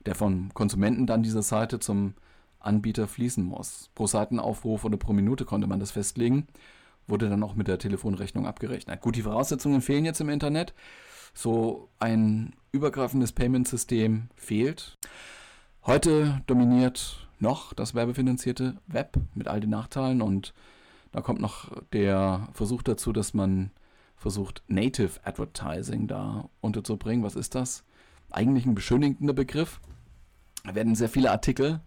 der 0.07 0.15
von 0.15 0.53
Konsumenten 0.55 1.07
dann 1.07 1.23
dieser 1.23 1.43
Seite 1.43 1.79
zum 1.79 2.15
Anbieter 2.61 3.07
fließen 3.07 3.45
muss. 3.45 3.91
Pro 3.95 4.07
Seitenaufruf 4.07 4.85
oder 4.85 4.97
pro 4.97 5.13
Minute 5.13 5.45
konnte 5.45 5.69
man 5.69 5.81
das 5.81 5.93
festlegen, 5.93 6.49
wurde 7.07 7.29
dann 7.29 7.43
auch 7.43 7.55
mit 7.55 7.69
der 7.69 7.79
Telefonrechnung 7.79 8.47
abgerechnet. 8.47 9.01
Gut, 9.01 9.17
die 9.17 9.23
Voraussetzungen 9.23 9.81
fehlen 9.81 10.05
jetzt 10.05 10.21
im 10.21 10.29
Internet. 10.29 10.75
So 11.35 11.89
ein 12.01 12.55
übergreifendes 12.73 13.33
Payment-System 13.33 14.29
fehlt. 14.35 14.97
Heute 15.87 16.43
dominiert 16.47 17.29
noch 17.39 17.73
das 17.73 17.95
werbefinanzierte 17.95 18.77
Web 18.89 19.17
mit 19.35 19.47
all 19.47 19.61
den 19.61 19.71
Nachteilen 19.71 20.21
und 20.21 20.53
da 21.13 21.21
kommt 21.21 21.41
noch 21.41 21.71
der 21.93 22.49
Versuch 22.53 22.83
dazu, 22.83 23.13
dass 23.13 23.35
man 23.35 23.71
versucht, 24.17 24.63
Native 24.67 25.21
Advertising 25.25 26.07
da 26.07 26.51
unterzubringen. 26.61 27.25
Was 27.25 27.37
ist 27.37 27.55
das? 27.55 27.85
Eigentlich 28.31 28.67
ein 28.67 28.75
beschönigender 28.75 29.33
Begriff. 29.33 29.81
Da 30.65 30.75
werden 30.75 30.95
sehr 30.95 31.09
viele 31.09 31.31
Artikel, 31.31 31.81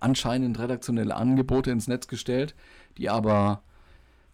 anscheinend 0.00 0.58
redaktionelle 0.58 1.14
Angebote 1.14 1.70
ins 1.70 1.88
Netz 1.88 2.08
gestellt, 2.08 2.54
die 2.96 3.10
aber 3.10 3.62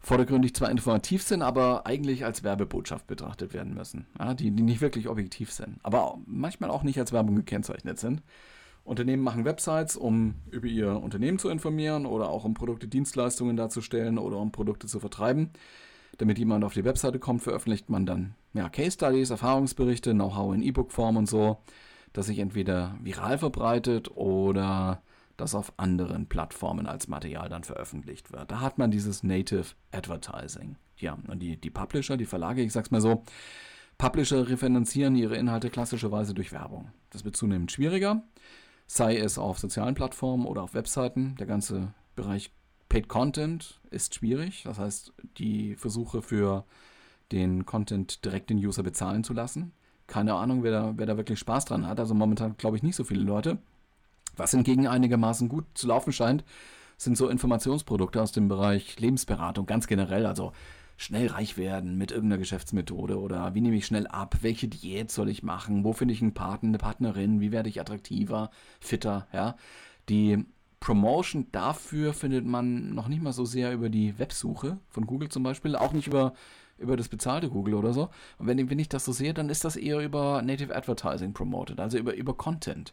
vordergründig 0.00 0.54
zwar 0.54 0.70
informativ 0.70 1.22
sind, 1.22 1.42
aber 1.42 1.86
eigentlich 1.86 2.24
als 2.24 2.42
Werbebotschaft 2.42 3.06
betrachtet 3.06 3.52
werden 3.52 3.74
müssen. 3.74 4.06
Ja, 4.18 4.34
die, 4.34 4.50
die 4.50 4.62
nicht 4.62 4.80
wirklich 4.80 5.08
objektiv 5.08 5.52
sind, 5.52 5.78
aber 5.82 6.18
manchmal 6.26 6.70
auch 6.70 6.82
nicht 6.82 6.98
als 6.98 7.12
Werbung 7.12 7.36
gekennzeichnet 7.36 7.98
sind. 7.98 8.22
Unternehmen 8.84 9.22
machen 9.22 9.44
Websites, 9.44 9.96
um 9.96 10.34
über 10.50 10.66
ihr 10.66 11.00
Unternehmen 11.00 11.38
zu 11.38 11.48
informieren 11.48 12.06
oder 12.06 12.28
auch 12.28 12.44
um 12.44 12.54
Produkte, 12.54 12.88
Dienstleistungen 12.88 13.56
darzustellen 13.56 14.18
oder 14.18 14.38
um 14.38 14.52
Produkte 14.52 14.86
zu 14.86 15.00
vertreiben. 15.00 15.50
Damit 16.18 16.38
jemand 16.38 16.64
auf 16.64 16.74
die 16.74 16.84
Webseite 16.84 17.18
kommt, 17.18 17.42
veröffentlicht 17.42 17.88
man 17.88 18.04
dann 18.04 18.34
ja, 18.52 18.68
Case 18.68 18.92
Studies, 18.92 19.30
Erfahrungsberichte, 19.30 20.12
Know-how 20.12 20.54
in 20.54 20.62
E-Book-Form 20.62 21.16
und 21.16 21.28
so, 21.28 21.58
das 22.12 22.26
sich 22.26 22.38
entweder 22.38 22.96
viral 23.00 23.38
verbreitet 23.38 24.16
oder 24.16 25.02
das 25.36 25.54
auf 25.54 25.72
anderen 25.78 26.26
Plattformen 26.26 26.86
als 26.86 27.08
Material 27.08 27.48
dann 27.48 27.64
veröffentlicht 27.64 28.32
wird. 28.32 28.50
Da 28.50 28.60
hat 28.60 28.76
man 28.76 28.90
dieses 28.90 29.22
Native 29.22 29.66
Advertising. 29.92 30.76
Ja, 30.98 31.16
und 31.28 31.40
die, 31.40 31.56
die 31.56 31.70
Publisher, 31.70 32.16
die 32.16 32.26
Verlage, 32.26 32.62
ich 32.62 32.72
sag's 32.72 32.90
mal 32.90 33.00
so, 33.00 33.24
Publisher 33.96 34.48
refinanzieren 34.48 35.14
ihre 35.14 35.36
Inhalte 35.36 35.70
klassischerweise 35.70 36.34
durch 36.34 36.52
Werbung. 36.52 36.90
Das 37.10 37.24
wird 37.24 37.36
zunehmend 37.36 37.72
schwieriger 37.72 38.22
sei 38.92 39.18
es 39.18 39.38
auf 39.38 39.60
sozialen 39.60 39.94
Plattformen 39.94 40.46
oder 40.46 40.64
auf 40.64 40.74
Webseiten. 40.74 41.36
Der 41.38 41.46
ganze 41.46 41.94
Bereich 42.16 42.50
Paid 42.88 43.06
Content 43.06 43.80
ist 43.90 44.16
schwierig. 44.16 44.64
Das 44.64 44.80
heißt, 44.80 45.12
die 45.38 45.76
Versuche 45.76 46.22
für 46.22 46.64
den 47.30 47.66
Content 47.66 48.24
direkt 48.24 48.50
den 48.50 48.58
User 48.58 48.82
bezahlen 48.82 49.22
zu 49.22 49.32
lassen. 49.32 49.70
Keine 50.08 50.34
Ahnung, 50.34 50.64
wer 50.64 50.72
da, 50.72 50.92
wer 50.96 51.06
da 51.06 51.16
wirklich 51.16 51.38
Spaß 51.38 51.66
dran 51.66 51.86
hat. 51.86 52.00
Also 52.00 52.14
momentan 52.14 52.56
glaube 52.56 52.78
ich 52.78 52.82
nicht 52.82 52.96
so 52.96 53.04
viele 53.04 53.22
Leute. 53.22 53.58
Was 54.36 54.50
hingegen 54.50 54.88
einigermaßen 54.88 55.48
gut 55.48 55.66
zu 55.74 55.86
laufen 55.86 56.12
scheint, 56.12 56.42
sind 56.96 57.16
so 57.16 57.28
Informationsprodukte 57.28 58.20
aus 58.20 58.32
dem 58.32 58.48
Bereich 58.48 58.98
Lebensberatung 58.98 59.66
ganz 59.66 59.86
generell. 59.86 60.26
Also 60.26 60.50
schnell 61.00 61.28
reich 61.28 61.56
werden 61.56 61.96
mit 61.96 62.10
irgendeiner 62.10 62.36
Geschäftsmethode 62.36 63.18
oder 63.18 63.54
wie 63.54 63.62
nehme 63.62 63.76
ich 63.76 63.86
schnell 63.86 64.06
ab, 64.06 64.36
welche 64.42 64.68
Diät 64.68 65.10
soll 65.10 65.30
ich 65.30 65.42
machen, 65.42 65.82
wo 65.82 65.94
finde 65.94 66.12
ich 66.12 66.20
einen 66.20 66.34
Partner, 66.34 66.68
eine 66.68 66.78
Partnerin, 66.78 67.40
wie 67.40 67.52
werde 67.52 67.70
ich 67.70 67.80
attraktiver, 67.80 68.50
fitter, 68.80 69.26
ja. 69.32 69.56
Die 70.10 70.44
Promotion 70.78 71.46
dafür 71.52 72.12
findet 72.12 72.44
man 72.44 72.94
noch 72.94 73.08
nicht 73.08 73.22
mal 73.22 73.32
so 73.32 73.46
sehr 73.46 73.72
über 73.72 73.88
die 73.88 74.18
Websuche 74.18 74.78
von 74.90 75.06
Google 75.06 75.30
zum 75.30 75.42
Beispiel, 75.42 75.74
auch 75.74 75.94
nicht 75.94 76.06
über, 76.06 76.34
über 76.76 76.98
das 76.98 77.08
bezahlte 77.08 77.48
Google 77.48 77.74
oder 77.74 77.94
so. 77.94 78.10
Und 78.36 78.46
wenn, 78.46 78.68
wenn 78.68 78.78
ich 78.78 78.90
das 78.90 79.06
so 79.06 79.12
sehe, 79.12 79.32
dann 79.32 79.48
ist 79.48 79.64
das 79.64 79.76
eher 79.76 80.00
über 80.00 80.42
Native 80.42 80.76
Advertising 80.76 81.32
promoted, 81.32 81.80
also 81.80 81.96
über, 81.96 82.14
über 82.14 82.34
Content. 82.34 82.92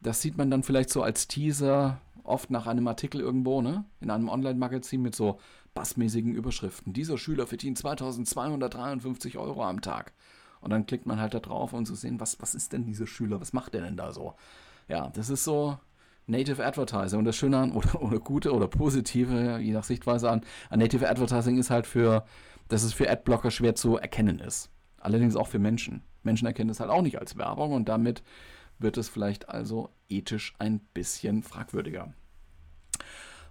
Das 0.00 0.22
sieht 0.22 0.38
man 0.38 0.50
dann 0.50 0.62
vielleicht 0.62 0.88
so 0.88 1.02
als 1.02 1.28
Teaser, 1.28 2.00
oft 2.22 2.50
nach 2.50 2.66
einem 2.66 2.88
Artikel 2.88 3.20
irgendwo, 3.20 3.60
ne? 3.60 3.84
In 4.00 4.10
einem 4.10 4.30
Online-Magazin 4.30 5.02
mit 5.02 5.14
so 5.14 5.38
bassmäßigen 5.74 6.34
Überschriften. 6.34 6.92
Dieser 6.92 7.18
Schüler 7.18 7.46
verdient 7.46 7.78
2253 7.78 9.38
Euro 9.38 9.64
am 9.64 9.80
Tag. 9.80 10.12
Und 10.60 10.70
dann 10.70 10.86
klickt 10.86 11.04
man 11.04 11.20
halt 11.20 11.34
da 11.34 11.40
drauf, 11.40 11.72
um 11.72 11.84
zu 11.84 11.94
sehen, 11.94 12.20
was, 12.20 12.40
was 12.40 12.54
ist 12.54 12.72
denn 12.72 12.86
dieser 12.86 13.06
Schüler, 13.06 13.40
was 13.40 13.52
macht 13.52 13.74
der 13.74 13.82
denn 13.82 13.96
da 13.96 14.12
so? 14.12 14.34
Ja, 14.88 15.10
das 15.10 15.28
ist 15.28 15.44
so 15.44 15.78
Native 16.26 16.64
Advertising. 16.64 17.18
Und 17.18 17.24
das 17.26 17.36
Schöne 17.36 17.58
an, 17.58 17.72
oder, 17.76 18.00
oder 18.00 18.18
gute 18.18 18.52
oder 18.52 18.68
positive, 18.68 19.58
je 19.58 19.72
nach 19.72 19.84
Sichtweise 19.84 20.30
an, 20.30 20.42
an 20.70 20.78
Native 20.78 21.08
Advertising 21.08 21.58
ist 21.58 21.70
halt 21.70 21.86
für, 21.86 22.24
dass 22.68 22.82
es 22.82 22.94
für 22.94 23.10
Adblocker 23.10 23.50
schwer 23.50 23.74
zu 23.74 23.96
erkennen 23.98 24.38
ist. 24.38 24.70
Allerdings 24.98 25.36
auch 25.36 25.48
für 25.48 25.58
Menschen. 25.58 26.02
Menschen 26.22 26.46
erkennen 26.46 26.70
es 26.70 26.80
halt 26.80 26.90
auch 26.90 27.02
nicht 27.02 27.18
als 27.18 27.36
Werbung 27.36 27.72
und 27.72 27.88
damit 27.88 28.22
wird 28.78 28.96
es 28.96 29.08
vielleicht 29.08 29.48
also 29.48 29.90
ethisch 30.08 30.54
ein 30.58 30.80
bisschen 30.94 31.42
fragwürdiger. 31.42 32.14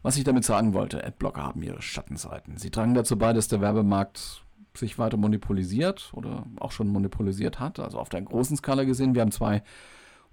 Was 0.04 0.18
ich 0.18 0.26
damit 0.26 0.44
sagen 0.44 0.74
wollte, 0.74 1.04
Adblocker 1.04 1.44
haben 1.44 1.63
ihre 1.63 1.82
Schattenseiten. 1.82 2.58
Sie 2.58 2.70
tragen 2.70 2.94
dazu 2.94 3.18
bei, 3.18 3.34
dass 3.34 3.48
der 3.48 3.62
Werbemarkt 3.62 4.44
sich 4.76 5.00
weiter 5.00 5.18
monopolisiert 5.18 6.12
oder 6.13 6.46
auch 6.60 6.72
schon 6.72 6.88
monopolisiert 6.89 7.60
hat. 7.60 7.80
Also 7.80 8.00
auf 8.00 8.10
der 8.10 8.22
großen 8.22 8.58
Skala 8.58 8.84
gesehen, 8.84 9.16
wir 9.16 9.22
haben 9.22 9.32
zwei 9.32 9.63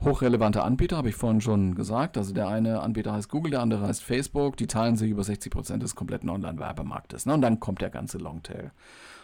hochrelevante 0.02 0.62
Anbieter, 0.62 0.96
habe 0.96 1.10
ich 1.10 1.14
vorhin 1.14 1.40
schon 1.40 1.74
gesagt. 1.74 2.16
Also 2.16 2.32
der 2.34 2.48
eine 2.48 2.80
Anbieter 2.80 3.12
heißt 3.12 3.28
Google, 3.28 3.52
der 3.52 3.60
andere 3.60 3.86
heißt 3.86 4.02
Facebook. 4.02 4.56
Die 4.56 4.66
teilen 4.66 4.96
sich 4.96 5.10
über 5.10 5.22
60 5.22 5.52
Prozent 5.52 5.82
des 5.82 5.94
kompletten 5.94 6.30
Online-Werbemarktes. 6.30 7.26
Ne? 7.26 7.34
Und 7.34 7.42
dann 7.42 7.60
kommt 7.60 7.80
der 7.80 7.90
ganze 7.90 8.18
Longtail. 8.18 8.72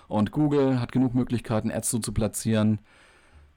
Und 0.06 0.30
Google 0.30 0.80
hat 0.80 0.92
genug 0.92 1.14
Möglichkeiten, 1.14 1.72
Ads 1.72 1.90
so 1.90 1.98
zu 1.98 2.12
platzieren, 2.12 2.78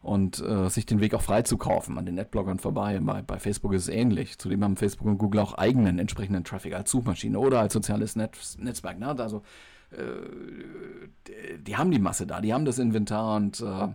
und 0.01 0.39
äh, 0.39 0.69
sich 0.69 0.85
den 0.85 1.01
Weg 1.01 1.13
auch 1.13 1.21
frei 1.21 1.41
zu 1.41 1.57
kaufen 1.57 1.97
an 1.97 2.05
den 2.05 2.15
Netbloggern 2.15 2.59
vorbei. 2.59 2.99
Bei, 3.01 3.21
bei, 3.21 3.39
Facebook 3.39 3.73
ist 3.73 3.83
es 3.83 3.89
ähnlich. 3.89 4.37
Zudem 4.37 4.63
haben 4.63 4.77
Facebook 4.77 5.07
und 5.07 5.17
Google 5.17 5.41
auch 5.41 5.53
eigenen 5.55 5.99
entsprechenden 5.99 6.43
Traffic 6.43 6.73
als 6.73 6.89
Suchmaschine 6.91 7.37
oder 7.37 7.59
als 7.59 7.73
soziales 7.73 8.15
Netz, 8.15 8.57
Netzwerk. 8.57 8.97
Ne? 8.99 9.07
Also 9.17 9.43
äh, 9.91 11.57
die 11.59 11.75
haben 11.75 11.91
die 11.91 11.99
Masse 11.99 12.25
da, 12.25 12.39
die 12.39 12.53
haben 12.53 12.65
das 12.65 12.79
Inventar 12.79 13.35
und 13.35 13.61
äh, 13.61 13.89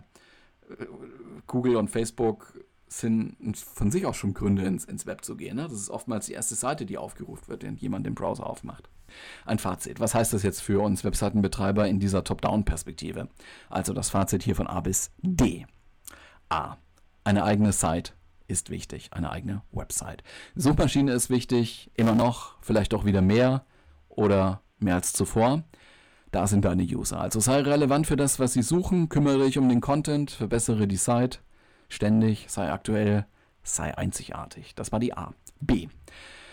Google 1.47 1.75
und 1.75 1.89
Facebook 1.89 2.53
sind 2.87 3.35
von 3.57 3.91
sich 3.91 4.05
auch 4.05 4.13
schon 4.13 4.33
Gründe, 4.33 4.63
ins, 4.63 4.85
ins 4.85 5.05
Web 5.05 5.25
zu 5.25 5.35
gehen. 5.35 5.57
Ne? 5.57 5.63
Das 5.63 5.73
ist 5.73 5.89
oftmals 5.89 6.27
die 6.27 6.33
erste 6.33 6.55
Seite, 6.55 6.85
die 6.85 6.97
aufgerufen 6.97 7.47
wird, 7.47 7.63
wenn 7.63 7.75
jemand 7.77 8.05
den 8.05 8.15
Browser 8.15 8.45
aufmacht. 8.45 8.89
Ein 9.45 9.59
Fazit. 9.59 9.99
Was 9.99 10.13
heißt 10.13 10.33
das 10.33 10.43
jetzt 10.43 10.61
für 10.61 10.81
uns 10.81 11.03
Webseitenbetreiber 11.03 11.87
in 11.87 11.99
dieser 11.99 12.23
Top-Down-Perspektive? 12.23 13.29
Also 13.69 13.93
das 13.93 14.09
Fazit 14.09 14.43
hier 14.43 14.55
von 14.55 14.67
A 14.67 14.81
bis 14.81 15.11
D. 15.21 15.65
A. 16.49 16.77
Eine 17.23 17.43
eigene 17.43 17.71
Site 17.71 18.11
ist 18.47 18.69
wichtig, 18.69 19.09
eine 19.11 19.31
eigene 19.31 19.61
Website. 19.71 20.23
Suchmaschine 20.55 21.11
ist 21.11 21.29
wichtig, 21.29 21.89
immer 21.95 22.15
noch, 22.15 22.55
vielleicht 22.61 22.93
auch 22.93 23.05
wieder 23.05 23.21
mehr 23.21 23.65
oder 24.09 24.61
mehr 24.79 24.95
als 24.95 25.13
zuvor. 25.13 25.63
Da 26.31 26.47
sind 26.47 26.65
deine 26.65 26.83
User. 26.83 27.19
Also 27.19 27.39
sei 27.39 27.61
relevant 27.61 28.07
für 28.07 28.17
das, 28.17 28.39
was 28.39 28.53
sie 28.53 28.61
suchen, 28.61 29.09
kümmere 29.09 29.45
dich 29.45 29.57
um 29.57 29.69
den 29.69 29.81
Content, 29.81 30.31
verbessere 30.31 30.87
die 30.87 30.97
Site 30.97 31.39
ständig, 31.89 32.47
sei 32.49 32.71
aktuell, 32.71 33.25
sei 33.63 33.97
einzigartig. 33.97 34.75
Das 34.75 34.91
war 34.91 34.99
die 34.99 35.15
A. 35.15 35.33
B. 35.61 35.87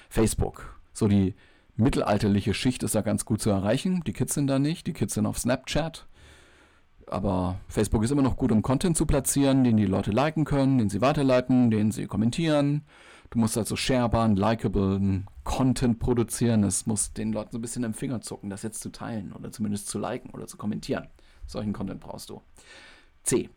Facebook. 0.08 0.80
So 0.92 1.08
die 1.08 1.34
mittelalterliche 1.76 2.54
Schicht 2.54 2.82
ist 2.82 2.94
da 2.94 3.00
ganz 3.00 3.24
gut 3.24 3.42
zu 3.42 3.50
erreichen. 3.50 4.02
Die 4.04 4.12
Kids 4.12 4.34
sind 4.34 4.46
da 4.46 4.58
nicht, 4.58 4.86
die 4.86 4.92
Kids 4.92 5.14
sind 5.14 5.26
auf 5.26 5.38
Snapchat. 5.38 6.06
Aber 7.06 7.60
Facebook 7.68 8.02
ist 8.04 8.10
immer 8.10 8.22
noch 8.22 8.36
gut, 8.36 8.52
um 8.52 8.62
Content 8.62 8.96
zu 8.96 9.06
platzieren, 9.06 9.64
den 9.64 9.76
die 9.76 9.86
Leute 9.86 10.10
liken 10.10 10.44
können, 10.44 10.78
den 10.78 10.88
sie 10.88 11.00
weiterleiten, 11.00 11.70
den 11.70 11.90
sie 11.90 12.06
kommentieren. 12.06 12.82
Du 13.30 13.38
musst 13.38 13.56
also 13.56 13.76
sharebar, 13.76 14.28
likable 14.28 15.24
Content 15.42 15.98
produzieren. 15.98 16.64
Es 16.64 16.86
muss 16.86 17.12
den 17.12 17.32
Leuten 17.32 17.52
so 17.52 17.58
ein 17.58 17.62
bisschen 17.62 17.84
im 17.84 17.94
Finger 17.94 18.20
zucken, 18.20 18.50
das 18.50 18.62
jetzt 18.62 18.82
zu 18.82 18.90
teilen 18.90 19.32
oder 19.32 19.50
zumindest 19.50 19.88
zu 19.88 19.98
liken 19.98 20.30
oder 20.30 20.46
zu 20.46 20.56
kommentieren. 20.56 21.08
Solchen 21.46 21.72
Content 21.72 22.00
brauchst 22.00 22.30
du. 22.30 22.42
C. 23.22 23.48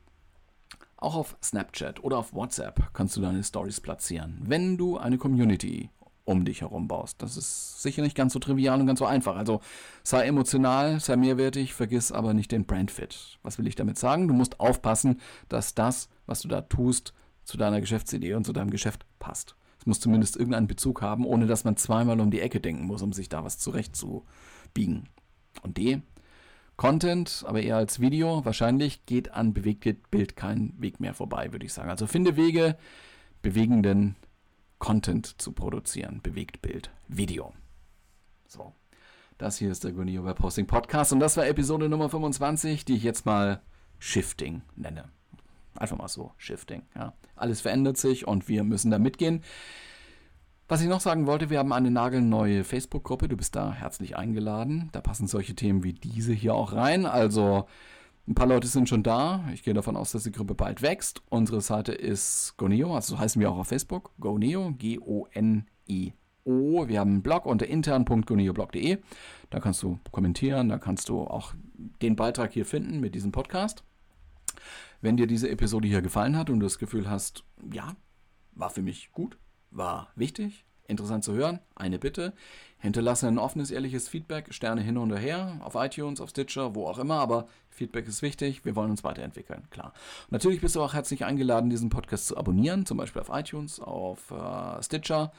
Auch 0.98 1.16
auf 1.16 1.38
Snapchat 1.44 2.04
oder 2.04 2.18
auf 2.18 2.34
WhatsApp 2.34 2.94
kannst 2.94 3.18
du 3.18 3.22
deine 3.22 3.44
Stories 3.44 3.82
platzieren, 3.82 4.40
wenn 4.42 4.78
du 4.78 4.98
eine 4.98 5.18
Community 5.18 5.90
um 6.26 6.44
dich 6.44 6.62
herum 6.62 6.88
baust. 6.88 7.22
Das 7.22 7.38
ist 7.38 7.82
sicher 7.82 8.02
nicht 8.02 8.18
ganz 8.18 8.34
so 8.34 8.40
trivial 8.40 8.80
und 8.80 8.88
ganz 8.88 9.00
so 9.00 9.06
einfach. 9.06 9.36
Also 9.36 9.62
sei 10.04 10.26
emotional, 10.26 11.00
sei 11.00 11.16
mehrwertig, 11.16 11.74
vergiss 11.74 12.12
aber 12.12 12.34
nicht 12.34 12.52
den 12.52 12.66
Brandfit. 12.66 13.38
Was 13.44 13.58
will 13.58 13.68
ich 13.68 13.76
damit 13.76 13.98
sagen? 13.98 14.28
Du 14.28 14.34
musst 14.34 14.60
aufpassen, 14.60 15.22
dass 15.48 15.76
das, 15.76 16.10
was 16.26 16.42
du 16.42 16.48
da 16.48 16.62
tust, 16.62 17.14
zu 17.44 17.58
deiner 17.58 17.80
Geschäftsidee 17.80 18.34
und 18.34 18.46
zu 18.46 18.54
deinem 18.54 18.72
Geschäft 18.72 19.06
passt. 19.20 19.56
Es 19.80 19.86
muss 19.86 20.00
zumindest 20.00 20.36
irgendeinen 20.36 20.68
Bezug 20.68 21.04
haben, 21.04 21.26
ohne 21.26 21.46
dass 21.46 21.64
man 21.64 21.78
zweimal 21.78 22.20
um 22.20 22.32
die 22.32 22.42
Ecke 22.42 22.60
denken 22.60 22.86
muss, 22.86 23.04
um 23.04 23.14
sich 23.14 23.30
da 23.30 23.44
was 23.44 23.60
zurechtzubiegen. 23.60 25.10
Und 25.62 25.78
D, 25.78 26.02
Content, 26.76 27.46
aber 27.48 27.62
eher 27.62 27.78
als 27.78 28.00
Video, 28.00 28.44
wahrscheinlich 28.44 29.06
geht 29.06 29.32
an 29.32 29.54
Bewegtbild 29.54 30.36
kein 30.36 30.74
Weg 30.78 31.00
mehr 31.00 31.14
vorbei, 31.14 31.52
würde 31.54 31.66
ich 31.66 31.74
sagen. 31.74 31.90
Also 31.90 32.08
finde 32.08 32.36
Wege, 32.36 32.78
bewegenden 33.42 34.16
Content 34.80 35.42
zu 35.42 35.52
produzieren. 35.52 36.22
Bewegtbild, 36.22 36.92
Video. 37.08 37.54
So. 38.48 38.74
Das 39.38 39.58
hier 39.58 39.70
ist 39.70 39.84
der 39.84 39.92
Gunio 39.92 40.24
Web 40.24 40.42
Hosting 40.42 40.66
Podcast 40.66 41.12
und 41.12 41.20
das 41.20 41.36
war 41.36 41.46
Episode 41.46 41.90
Nummer 41.90 42.10
25, 42.10 42.86
die 42.86 42.96
ich 42.96 43.04
jetzt 43.04 43.26
mal 43.26 43.62
Shifting 44.00 44.62
nenne. 44.76 45.10
Einfach 45.76 45.98
mal 45.98 46.08
so, 46.08 46.32
Shifting. 46.38 46.84
Ja. 46.96 47.14
Alles 47.36 47.60
verändert 47.60 47.98
sich 47.98 48.28
und 48.28 48.48
wir 48.48 48.64
müssen 48.64 48.92
da 48.92 49.00
mitgehen. 49.00 49.44
Was 50.68 50.82
ich 50.82 50.88
noch 50.88 51.02
sagen 51.02 51.28
wollte, 51.28 51.50
wir 51.50 51.60
haben 51.60 51.74
eine 51.74 51.92
nagelneue 51.92 52.64
Facebook-Gruppe. 52.64 53.28
Du 53.28 53.38
bist 53.38 53.56
da 53.56 53.74
herzlich 53.74 54.16
eingeladen. 54.16 54.90
Da 54.94 55.02
passen 55.02 55.28
solche 55.28 55.54
Themen 55.54 55.84
wie 55.84 55.94
diese 55.94 56.34
hier 56.34 56.56
auch 56.56 56.74
rein. 56.74 57.06
Also 57.06 57.68
ein 58.28 58.36
paar 58.36 58.48
Leute 58.48 58.68
sind 58.68 58.90
schon 58.90 59.04
da. 59.04 59.48
Ich 59.54 59.64
gehe 59.64 59.74
davon 59.74 59.96
aus, 59.96 60.12
dass 60.12 60.24
die 60.24 60.32
Gruppe 60.32 60.56
bald 60.56 60.82
wächst. 60.82 61.22
Unsere 61.30 61.62
Seite 61.62 61.92
ist 61.92 62.56
Goneo, 62.58 62.96
also 62.96 63.16
so 63.16 63.20
heißen 63.20 63.40
wir 63.40 63.52
auch 63.52 63.58
auf 63.58 63.68
Facebook. 63.68 64.12
Goneo, 64.20 64.72
G-O-N-I-O. 64.72 66.14
Wir 66.88 67.00
haben 67.00 67.12
einen 67.12 67.22
Blog 67.22 67.46
unter 67.46 67.68
intern.goneoblog.de. 67.68 68.98
Da 69.52 69.60
kannst 69.60 69.84
du 69.84 70.00
kommentieren, 70.12 70.70
da 70.70 70.80
kannst 70.80 71.10
du 71.10 71.22
auch 71.22 71.54
den 72.02 72.16
Beitrag 72.16 72.52
hier 72.52 72.66
finden 72.66 73.00
mit 73.00 73.14
diesem 73.14 73.32
Podcast. 73.32 73.84
Wenn 75.02 75.18
dir 75.18 75.28
diese 75.28 75.50
Episode 75.50 75.88
hier 75.88 76.02
gefallen 76.02 76.36
hat 76.36 76.50
und 76.50 76.60
du 76.60 76.66
das 76.66 76.80
Gefühl 76.80 77.08
hast, 77.08 77.44
ja, 77.72 77.96
war 78.54 78.72
für 78.72 78.82
mich 78.82 79.12
gut, 79.12 79.38
war 79.70 80.10
wichtig, 80.16 80.66
interessant 80.88 81.24
zu 81.24 81.34
hören, 81.34 81.60
eine 81.76 82.00
Bitte. 82.00 82.34
Hinterlasse 82.78 83.28
ein 83.28 83.40
offenes, 83.40 83.72
ehrliches 83.72 84.08
Feedback, 84.08 84.54
Sterne 84.54 84.82
hin 84.82 84.98
und 84.98 85.16
her, 85.16 85.60
auf 85.62 85.76
iTunes, 85.76 86.22
auf 86.22 86.30
Stitcher, 86.30 86.76
wo 86.76 86.86
auch 86.86 87.00
immer, 87.00 87.16
aber 87.16 87.48
Feedback 87.70 88.08
ist 88.08 88.22
wichtig, 88.22 88.64
wir 88.64 88.76
wollen 88.76 88.92
uns 88.92 89.04
weiterentwickeln, 89.04 89.64
klar. 89.72 89.94
Natürlich 90.30 90.62
bist 90.62 90.76
du 90.76 90.82
auch 90.82 90.94
herzlich 90.94 91.26
eingeladen, 91.26 91.70
diesen 91.70 91.90
Podcast 91.90 92.28
zu 92.28 92.38
abonnieren, 92.38 92.86
zum 92.86 92.98
Beispiel 92.98 93.22
auf 93.22 93.30
iTunes, 93.32 93.80
auf 93.80 94.32
äh, 94.32 94.84
Stitcher, 94.84 95.32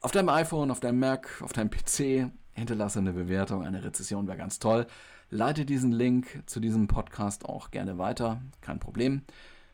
auf 0.00 0.12
deinem 0.12 0.30
iPhone, 0.30 0.70
auf 0.70 0.80
deinem 0.80 0.98
Mac, 0.98 1.42
auf 1.42 1.52
deinem 1.52 1.70
PC. 1.70 2.30
Hinterlasse 2.52 2.98
eine 2.98 3.12
Bewertung, 3.12 3.64
eine 3.64 3.84
Rezession 3.84 4.26
wäre 4.26 4.38
ganz 4.38 4.58
toll. 4.58 4.86
Leite 5.30 5.64
diesen 5.64 5.92
Link 5.92 6.42
zu 6.46 6.58
diesem 6.58 6.88
Podcast 6.88 7.44
auch 7.44 7.70
gerne 7.70 7.98
weiter, 7.98 8.40
kein 8.60 8.80
Problem. 8.80 9.22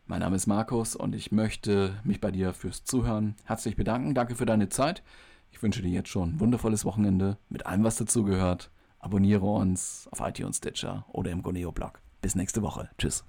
Mein 0.08 0.20
Name 0.20 0.36
ist 0.36 0.46
Markus 0.46 0.94
und 0.94 1.16
ich 1.16 1.32
möchte 1.32 1.98
mich 2.04 2.20
bei 2.20 2.30
dir 2.30 2.54
fürs 2.54 2.84
Zuhören 2.84 3.34
herzlich 3.44 3.74
bedanken. 3.74 4.14
Danke 4.14 4.36
für 4.36 4.46
deine 4.46 4.68
Zeit. 4.68 5.02
Ich 5.50 5.60
wünsche 5.64 5.82
dir 5.82 5.88
jetzt 5.88 6.10
schon 6.10 6.34
ein 6.34 6.40
wundervolles 6.40 6.84
Wochenende 6.84 7.38
mit 7.48 7.66
allem, 7.66 7.82
was 7.82 7.96
dazugehört. 7.96 8.70
Abonniere 9.00 9.44
uns 9.44 10.08
auf 10.12 10.20
iTunes 10.20 10.58
Stitcher 10.58 11.04
oder 11.08 11.32
im 11.32 11.42
Goneo-Blog. 11.42 12.00
Bis 12.20 12.36
nächste 12.36 12.62
Woche. 12.62 12.88
Tschüss. 12.98 13.24